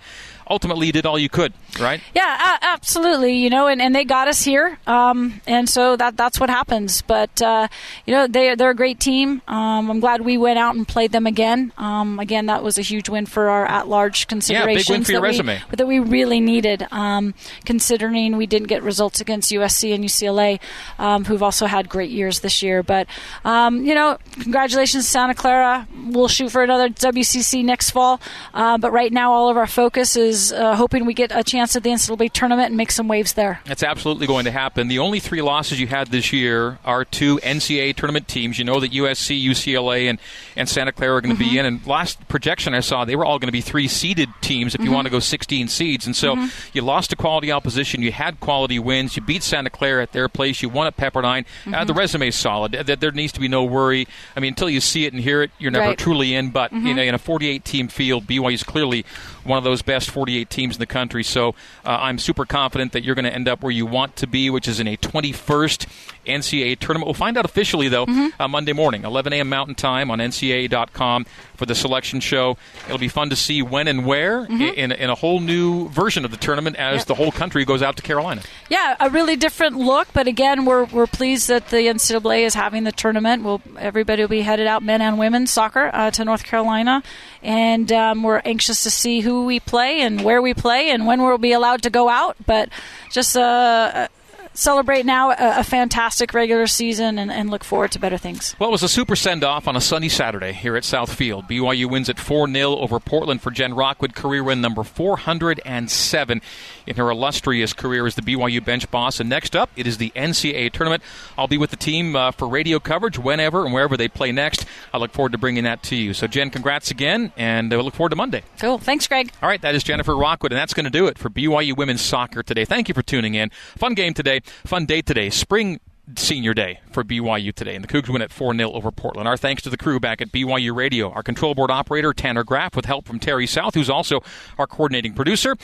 Ultimately, 0.50 0.86
you 0.86 0.92
did 0.92 1.06
all 1.06 1.18
you 1.18 1.28
could, 1.28 1.52
right? 1.80 2.00
Yeah, 2.14 2.56
a- 2.60 2.64
absolutely. 2.66 3.34
You 3.36 3.50
know, 3.50 3.66
and, 3.66 3.80
and 3.80 3.94
they 3.94 4.04
got 4.04 4.28
us 4.28 4.42
here, 4.44 4.78
um, 4.86 5.40
and 5.46 5.68
so 5.68 5.96
that 5.96 6.16
that's 6.16 6.38
what 6.40 6.50
happens. 6.50 7.02
But 7.02 7.40
uh, 7.40 7.68
you 8.06 8.12
know, 8.14 8.26
they 8.26 8.54
they're 8.54 8.70
a 8.70 8.74
great 8.74 9.00
team. 9.00 9.40
Um, 9.48 9.90
I'm 9.90 10.00
glad 10.00 10.20
we 10.22 10.36
went 10.38 10.58
out 10.58 10.74
and 10.74 10.86
played 10.86 11.12
them 11.12 11.26
again. 11.26 11.72
Um, 11.78 12.18
again, 12.18 12.46
that 12.46 12.62
was 12.62 12.78
a 12.78 12.82
huge 12.82 13.08
win 13.08 13.26
for 13.26 13.48
our 13.48 13.66
at-large 13.66 14.26
considerations. 14.26 14.88
Yeah, 14.88 14.94
big 14.94 14.98
win 15.00 15.04
for 15.04 15.12
your 15.12 15.20
that 15.20 15.22
we- 15.22 15.28
resume. 15.28 15.62
that 15.76 15.86
we 15.86 15.98
really 15.98 16.40
needed, 16.40 16.86
um, 16.90 17.34
considering 17.64 18.36
we 18.36 18.46
didn't 18.46 18.68
get 18.68 18.82
results 18.82 19.20
against 19.20 19.50
USC 19.52 19.94
and 19.94 20.04
UCLA, 20.04 20.60
um, 20.98 21.24
who've 21.24 21.42
also 21.42 21.66
had 21.66 21.88
great 21.88 22.10
years 22.10 22.40
this 22.40 22.62
year. 22.62 22.82
But 22.82 23.06
um, 23.44 23.84
you 23.84 23.94
know, 23.94 24.18
congratulations, 24.40 25.08
Santa 25.08 25.34
Clara. 25.34 25.86
We'll 26.06 26.28
shoot 26.28 26.50
for 26.50 26.62
another 26.62 26.88
WCC 26.88 27.64
next 27.64 27.90
fall. 27.90 28.20
Uh, 28.52 28.76
but 28.78 28.92
right 28.92 29.12
now, 29.12 29.32
all 29.32 29.48
of 29.48 29.56
our 29.56 29.66
focus 29.66 30.16
is 30.16 30.31
uh, 30.52 30.76
hoping 30.76 31.04
we 31.04 31.14
get 31.14 31.30
a 31.34 31.42
chance 31.42 31.76
at 31.76 31.82
the 31.82 31.90
NCAA 31.90 32.32
tournament 32.32 32.68
and 32.68 32.76
make 32.76 32.90
some 32.90 33.08
waves 33.08 33.34
there. 33.34 33.60
That's 33.64 33.82
absolutely 33.82 34.26
going 34.26 34.44
to 34.46 34.50
happen. 34.50 34.88
The 34.88 34.98
only 34.98 35.20
three 35.20 35.42
losses 35.42 35.80
you 35.80 35.86
had 35.86 36.08
this 36.08 36.32
year 36.32 36.78
are 36.84 37.04
two 37.04 37.38
NCAA 37.38 37.96
tournament 37.96 38.28
teams. 38.28 38.58
You 38.58 38.64
know 38.64 38.80
that 38.80 38.92
USC, 38.92 39.42
UCLA, 39.44 40.08
and, 40.08 40.18
and 40.56 40.68
Santa 40.68 40.92
Clara 40.92 41.16
are 41.16 41.20
going 41.20 41.34
to 41.34 41.38
be 41.38 41.50
mm-hmm. 41.50 41.58
in. 41.58 41.66
And 41.66 41.86
last 41.86 42.26
projection 42.28 42.74
I 42.74 42.80
saw, 42.80 43.04
they 43.04 43.16
were 43.16 43.24
all 43.24 43.38
going 43.38 43.48
to 43.48 43.52
be 43.52 43.60
three 43.60 43.88
seeded 43.88 44.28
teams 44.40 44.74
if 44.74 44.80
you 44.80 44.86
mm-hmm. 44.86 44.94
want 44.94 45.06
to 45.06 45.10
go 45.10 45.18
16 45.18 45.68
seeds. 45.68 46.06
And 46.06 46.16
so 46.16 46.34
mm-hmm. 46.34 46.68
you 46.72 46.82
lost 46.82 47.10
to 47.10 47.16
quality 47.16 47.52
opposition. 47.52 48.02
You 48.02 48.12
had 48.12 48.40
quality 48.40 48.78
wins. 48.78 49.16
You 49.16 49.22
beat 49.22 49.42
Santa 49.42 49.70
Clara 49.70 50.02
at 50.02 50.12
their 50.12 50.28
place. 50.28 50.62
You 50.62 50.68
won 50.68 50.86
at 50.86 50.96
Pepperdine. 50.96 51.44
Uh, 51.72 51.84
the 51.84 51.94
resume 51.94 52.28
is 52.28 52.36
solid. 52.36 52.72
Th- 52.72 52.98
There 52.98 53.10
needs 53.12 53.32
to 53.32 53.40
be 53.40 53.48
no 53.48 53.64
worry. 53.64 54.06
I 54.36 54.40
mean, 54.40 54.50
until 54.50 54.70
you 54.70 54.80
see 54.80 55.04
it 55.06 55.12
and 55.12 55.22
hear 55.22 55.42
it, 55.42 55.50
you're 55.58 55.70
never 55.70 55.82
Right. 55.82 55.98
truly 55.98 56.34
in. 56.34 56.50
But 56.50 56.72
you 56.72 56.94
know, 56.94 57.02
in 57.02 57.14
a 57.14 57.18
48 57.18 57.64
team 57.64 57.88
field, 57.88 58.26
BYU 58.26 58.54
is 58.54 58.62
clearly 58.62 59.04
one 59.44 59.58
of 59.58 59.64
those 59.64 59.82
best 59.82 60.10
48 60.10 60.48
teams 60.50 60.76
in 60.76 60.80
the 60.80 60.86
country. 60.86 61.22
So 61.22 61.50
uh, 61.84 61.98
I'm 62.00 62.18
super 62.18 62.44
confident 62.44 62.92
that 62.92 63.04
you're 63.04 63.14
going 63.14 63.24
to 63.24 63.34
end 63.34 63.48
up 63.48 63.62
where 63.62 63.72
you 63.72 63.86
want 63.86 64.16
to 64.16 64.26
be, 64.26 64.50
which 64.50 64.68
is 64.68 64.80
in 64.80 64.88
a 64.88 64.96
21st 64.96 65.86
NCAA 66.26 66.78
tournament. 66.78 67.06
We'll 67.06 67.14
find 67.14 67.36
out 67.36 67.44
officially, 67.44 67.88
though, 67.88 68.06
uh, 68.38 68.48
Monday 68.48 68.72
morning, 68.72 69.04
11 69.04 69.32
a.m. 69.32 69.48
Mountain 69.48 69.74
Time 69.74 70.10
on 70.10 70.18
NCAA.com 70.20 71.26
for 71.56 71.66
the 71.66 71.74
selection 71.74 72.20
show. 72.20 72.56
It'll 72.86 72.98
be 72.98 73.08
fun 73.08 73.30
to 73.30 73.36
see 73.36 73.62
when 73.62 73.88
and 73.88 74.04
where 74.06 74.46
i- 74.50 74.52
in, 74.54 74.92
in 74.92 75.10
a 75.10 75.14
whole 75.14 75.40
new 75.40 75.88
version 75.88 76.24
of 76.24 76.30
the 76.30 76.36
tournament 76.36 76.76
as 76.76 77.00
Yep. 77.00 77.06
the 77.06 77.14
whole 77.14 77.32
country 77.32 77.64
goes 77.64 77.82
out 77.82 77.96
to 77.96 78.02
Carolina. 78.02 78.42
Yeah, 78.68 78.96
a 79.00 79.10
really 79.10 79.36
different 79.36 79.76
look, 79.76 80.08
but 80.12 80.26
again, 80.26 80.64
we're, 80.64 80.84
we're 80.84 81.06
pleased 81.06 81.48
that 81.48 81.68
the 81.68 81.76
NCAA 81.88 82.44
is 82.46 82.54
having 82.54 82.84
the 82.84 82.92
tournament. 82.92 83.42
We'll, 83.44 83.60
everybody 83.78 84.22
will 84.22 84.28
be 84.28 84.42
headed 84.42 84.66
out, 84.66 84.82
men 84.82 85.00
and 85.02 85.18
women 85.18 85.46
soccer, 85.46 85.90
uh, 85.92 86.10
to 86.12 86.24
North 86.24 86.44
Carolina, 86.44 87.02
and 87.42 87.90
um, 87.92 88.22
we're 88.22 88.42
anxious 88.44 88.82
to 88.84 88.90
see 88.90 89.20
who 89.20 89.44
we 89.46 89.60
play 89.60 90.00
and 90.02 90.22
where 90.24 90.40
we 90.42 90.54
play 90.54 90.90
and 90.90 91.06
when 91.06 91.22
we'll 91.22 91.38
be 91.38 91.52
allowed 91.52 91.82
to 91.82 91.90
go 91.90 92.08
out. 92.08 92.36
But 92.46 92.68
just 93.10 93.36
uh, 93.36 94.08
celebrate 94.54 95.06
now 95.06 95.30
a, 95.30 95.60
a 95.60 95.64
fantastic 95.64 96.34
regular 96.34 96.66
season 96.66 97.18
and, 97.18 97.30
and, 97.30 97.50
look 97.50 97.64
forward 97.64 97.92
to 97.92 97.98
better 97.98 98.16
things. 98.16 98.56
Well, 98.58 98.70
it 98.70 98.72
was 98.72 98.82
a 98.82 98.88
super 98.88 99.14
send 99.14 99.44
off 99.44 99.68
on 99.68 99.76
a 99.76 99.80
sunny 99.80 100.08
Saturday 100.08 100.52
here 100.52 100.76
at 100.76 100.84
South 100.84 101.12
Field. 101.12 101.46
BYU 101.48 101.90
wins 101.90 102.08
at 102.08 102.18
4 102.18 102.50
0 102.50 102.76
over 102.76 102.98
Portland 102.98 103.42
for 103.42 103.50
Jen 103.50 103.74
Rockwood, 103.74 104.14
career 104.14 104.42
win 104.42 104.60
number 104.60 104.82
407 104.82 106.40
in 106.86 106.96
her 106.96 107.10
illustrious 107.10 107.72
career 107.72 108.06
as 108.06 108.14
the 108.14 108.22
BYU 108.22 108.64
bench 108.64 108.90
boss. 108.90 109.20
And 109.20 109.28
next 109.28 109.54
up, 109.54 109.70
it 109.76 109.86
is 109.86 109.98
the 109.98 110.10
NCAA 110.16 110.72
tournament. 110.72 111.02
I'll 111.36 111.48
be 111.48 111.58
with 111.58 111.70
the 111.70 111.76
team 111.76 112.16
uh, 112.16 112.30
for 112.30 112.48
radio 112.48 112.78
coverage 112.78 113.18
whenever 113.18 113.64
and 113.64 113.74
wherever 113.74 113.96
they 113.96 114.08
play 114.08 114.32
next. 114.32 114.64
I 114.92 114.98
look 114.98 115.12
forward 115.12 115.32
to 115.32 115.38
bringing 115.38 115.64
that 115.64 115.82
to 115.84 115.96
you. 115.96 116.14
So, 116.14 116.26
Jen, 116.26 116.50
congrats 116.50 116.90
again, 116.90 117.32
and 117.36 117.72
I 117.72 117.76
uh, 117.76 117.82
look 117.82 117.94
forward 117.94 118.10
to 118.10 118.16
Monday. 118.16 118.42
Cool. 118.58 118.78
Thanks, 118.78 119.06
Greg. 119.06 119.32
All 119.42 119.48
right, 119.48 119.60
that 119.62 119.74
is 119.74 119.82
Jennifer 119.82 120.16
Rockwood, 120.16 120.52
and 120.52 120.58
that's 120.58 120.74
going 120.74 120.84
to 120.84 120.90
do 120.90 121.06
it 121.06 121.18
for 121.18 121.28
BYU 121.30 121.76
women's 121.76 122.00
soccer 122.00 122.42
today. 122.42 122.64
Thank 122.64 122.88
you 122.88 122.94
for 122.94 123.02
tuning 123.02 123.34
in. 123.34 123.50
Fun 123.76 123.94
game 123.94 124.14
today, 124.14 124.40
fun 124.42 124.86
day 124.86 125.02
today. 125.02 125.30
Spring 125.30 125.80
senior 126.16 126.52
day 126.52 126.80
for 126.90 127.04
BYU 127.04 127.54
today, 127.54 127.74
and 127.74 127.84
the 127.84 127.88
Cougs 127.88 128.08
win 128.08 128.22
at 128.22 128.32
4 128.32 128.54
0 128.54 128.72
over 128.72 128.90
Portland. 128.90 129.28
Our 129.28 129.36
thanks 129.36 129.62
to 129.62 129.70
the 129.70 129.76
crew 129.76 130.00
back 130.00 130.20
at 130.20 130.32
BYU 130.32 130.74
Radio, 130.74 131.10
our 131.10 131.22
control 131.22 131.54
board 131.54 131.70
operator, 131.70 132.12
Tanner 132.12 132.44
Graff, 132.44 132.74
with 132.74 132.84
help 132.84 133.06
from 133.06 133.18
Terry 133.18 133.46
South, 133.46 133.74
who's 133.74 133.90
also 133.90 134.22
our 134.58 134.66
coordinating 134.66 135.14
producer. 135.14 135.56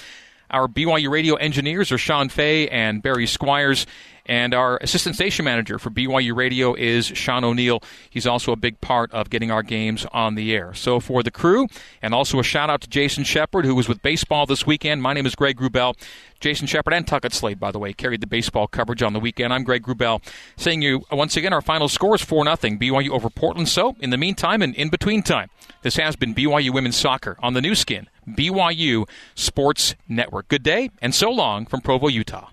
Our 0.51 0.67
BYU 0.67 1.11
radio 1.11 1.35
engineers 1.35 1.93
are 1.93 1.99
Sean 1.99 2.31
Fay 2.31 2.69
and 2.69 3.03
Barry 3.03 3.27
Squires. 3.27 3.87
And 4.29 4.53
our 4.53 4.77
assistant 4.83 5.15
station 5.15 5.47
manager 5.47 5.79
for 5.79 5.89
BYU 5.89 6.37
Radio 6.37 6.75
is 6.75 7.07
Sean 7.07 7.45
O'Neill. 7.45 7.83
He's 8.11 8.27
also 8.27 8.53
a 8.53 8.57
big 8.57 8.81
part 8.83 9.11
of 9.13 9.31
getting 9.31 9.51
our 9.51 9.63
games 9.63 10.07
on 10.13 10.35
the 10.35 10.55
air. 10.55 10.75
So 10.75 11.01
for 11.01 11.23
the 11.23 11.31
crew, 11.31 11.67
and 12.03 12.15
also 12.15 12.39
a 12.39 12.43
shout 12.43 12.69
out 12.69 12.83
to 12.83 12.89
Jason 12.89 13.25
Shepard, 13.25 13.65
who 13.65 13.75
was 13.75 13.89
with 13.89 14.03
baseball 14.03 14.45
this 14.45 14.67
weekend. 14.67 15.03
My 15.03 15.15
name 15.15 15.25
is 15.25 15.35
Greg 15.35 15.59
Wrubell. 15.59 15.97
Jason 16.41 16.67
Shepard 16.67 16.95
and 16.95 17.07
Tuckett 17.07 17.33
Slade, 17.33 17.59
by 17.59 17.73
the 17.73 17.79
way, 17.79 17.93
carried 17.93 18.21
the 18.21 18.27
baseball 18.27 18.69
coverage 18.69 19.03
on 19.03 19.13
the 19.13 19.19
weekend. 19.19 19.53
I'm 19.53 19.65
Greg 19.65 19.85
Wrubell, 19.85 20.23
saying 20.57 20.83
you 20.83 21.05
once 21.11 21.37
again 21.37 21.53
our 21.53 21.63
final 21.63 21.89
score 21.89 22.15
is 22.15 22.23
4 22.23 22.45
0 22.45 22.57
BYU 22.57 23.11
over 23.11 23.31
Portland. 23.31 23.69
So 23.69 23.97
in 23.99 24.11
the 24.11 24.19
meantime 24.19 24.63
and 24.63 24.75
in 24.77 24.89
between 24.89 25.23
time, 25.23 25.49
this 25.83 25.97
has 25.97 26.17
been 26.17 26.35
BYU 26.35 26.73
Women's 26.73 26.97
Soccer 26.97 27.37
on 27.41 27.55
the 27.55 27.61
Nu 27.61 27.75
Skin, 27.75 28.09
BYU 28.29 29.09
Sports 29.35 29.95
Network. 30.07 30.49
Good 30.49 30.63
day 30.63 30.91
and 31.01 31.15
so 31.15 31.31
long 31.31 31.67
from 31.67 31.81
Provo, 31.81 32.09
Utah. 32.09 32.51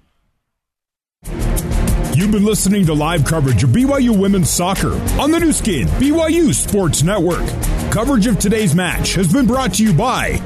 You've 2.15 2.31
been 2.31 2.45
listening 2.45 2.85
to 2.85 2.93
live 2.93 3.25
coverage 3.25 3.65
of 3.65 3.71
BYU 3.71 4.17
women's 4.17 4.49
soccer 4.49 4.93
on 5.19 5.31
the 5.31 5.39
Nu 5.41 5.51
Skin, 5.51 5.85
BYU 5.99 6.53
Sports 6.53 7.03
Network. 7.03 7.45
Coverage 7.91 8.25
of 8.25 8.39
today's 8.39 8.73
match 8.73 9.15
has 9.15 9.33
been 9.33 9.45
brought 9.45 9.73
to 9.73 9.83
you 9.83 9.91
by 9.91 10.37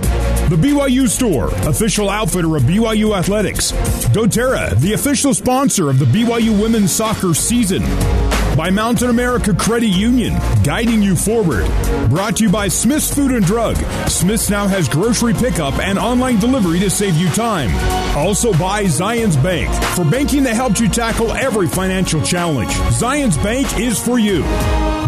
the 0.49 0.55
BYU 0.55 1.07
Store, 1.07 1.49
official 1.69 2.09
outfitter 2.09 2.55
of 2.55 2.63
BYU 2.63 3.15
Athletics, 3.15 3.71
doTERRA, 4.07 4.79
the 4.79 4.93
official 4.93 5.31
sponsor 5.35 5.91
of 5.91 5.99
the 5.99 6.05
BYU 6.05 6.59
women's 6.59 6.91
soccer 6.91 7.35
season 7.35 7.83
by 8.57 8.71
Mountain 8.71 9.11
America 9.11 9.53
Credit 9.53 9.89
Union, 9.89 10.33
guiding 10.63 11.03
you 11.03 11.15
forward. 11.15 11.67
Brought 12.09 12.38
to 12.38 12.45
you 12.45 12.49
by 12.49 12.67
Smith's 12.67 13.13
Food 13.13 13.31
and 13.31 13.45
Drug. 13.45 13.77
Smith's 14.09 14.49
now 14.49 14.67
has 14.67 14.89
grocery 14.89 15.35
pickup 15.35 15.77
and 15.77 15.99
online 15.99 16.39
delivery 16.39 16.79
to 16.79 16.89
save 16.89 17.15
you 17.15 17.29
time. 17.29 17.69
Also 18.16 18.51
by 18.54 18.84
Zions 18.84 19.42
Bank, 19.42 19.70
for 19.96 20.04
banking 20.04 20.44
that 20.44 20.56
helps 20.56 20.80
you 20.80 20.89
tackle 20.89 21.32
every 21.32 21.68
financial 21.68 22.22
challenge. 22.22 22.72
Zions 22.92 23.42
Bank 23.44 23.80
is 23.80 24.00
for 24.00 24.20
you. 24.20 24.44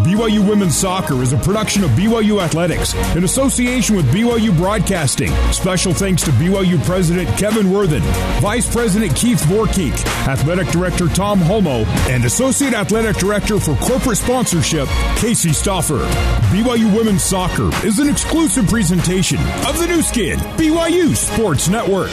BYU 0.01 0.48
Women's 0.48 0.75
Soccer 0.75 1.22
is 1.22 1.31
a 1.31 1.38
production 1.38 1.84
of 1.84 1.91
BYU 1.91 2.41
Athletics 2.41 2.96
in 3.15 3.24
association 3.24 3.96
with 3.96 4.05
BYU 4.08 4.55
Broadcasting. 4.58 5.31
Special 5.51 5.93
thanks 5.93 6.24
to 6.24 6.31
BYU 6.31 6.84
President 6.86 7.29
Kevin 7.38 7.72
Worthen, 7.72 8.01
Vice 8.41 8.72
President 8.74 9.15
Keith 9.15 9.41
Vorkink, 9.43 9.93
Athletic 10.27 10.67
Director 10.70 11.08
Tom 11.08 11.39
Holmoe, 11.39 11.86
and 12.10 12.25
Associate 12.25 12.74
Athletic 12.74 13.17
Director 13.17 13.60
for 13.60 13.75
Corporate 13.75 14.17
Sponsorship, 14.17 14.88
Casey 15.17 15.51
Stoffer. 15.51 16.03
BYU 16.51 16.96
Women's 16.96 17.24
Soccer 17.24 17.70
is 17.86 18.00
an 18.00 18.10
exclusive 18.10 18.67
presentation 18.67 19.38
of 19.67 19.77
the 19.77 19.86
Nu 19.88 20.01
Skin, 20.01 20.39
BYU 20.58 21.15
Sports 21.15 21.70
Network. 21.70 22.12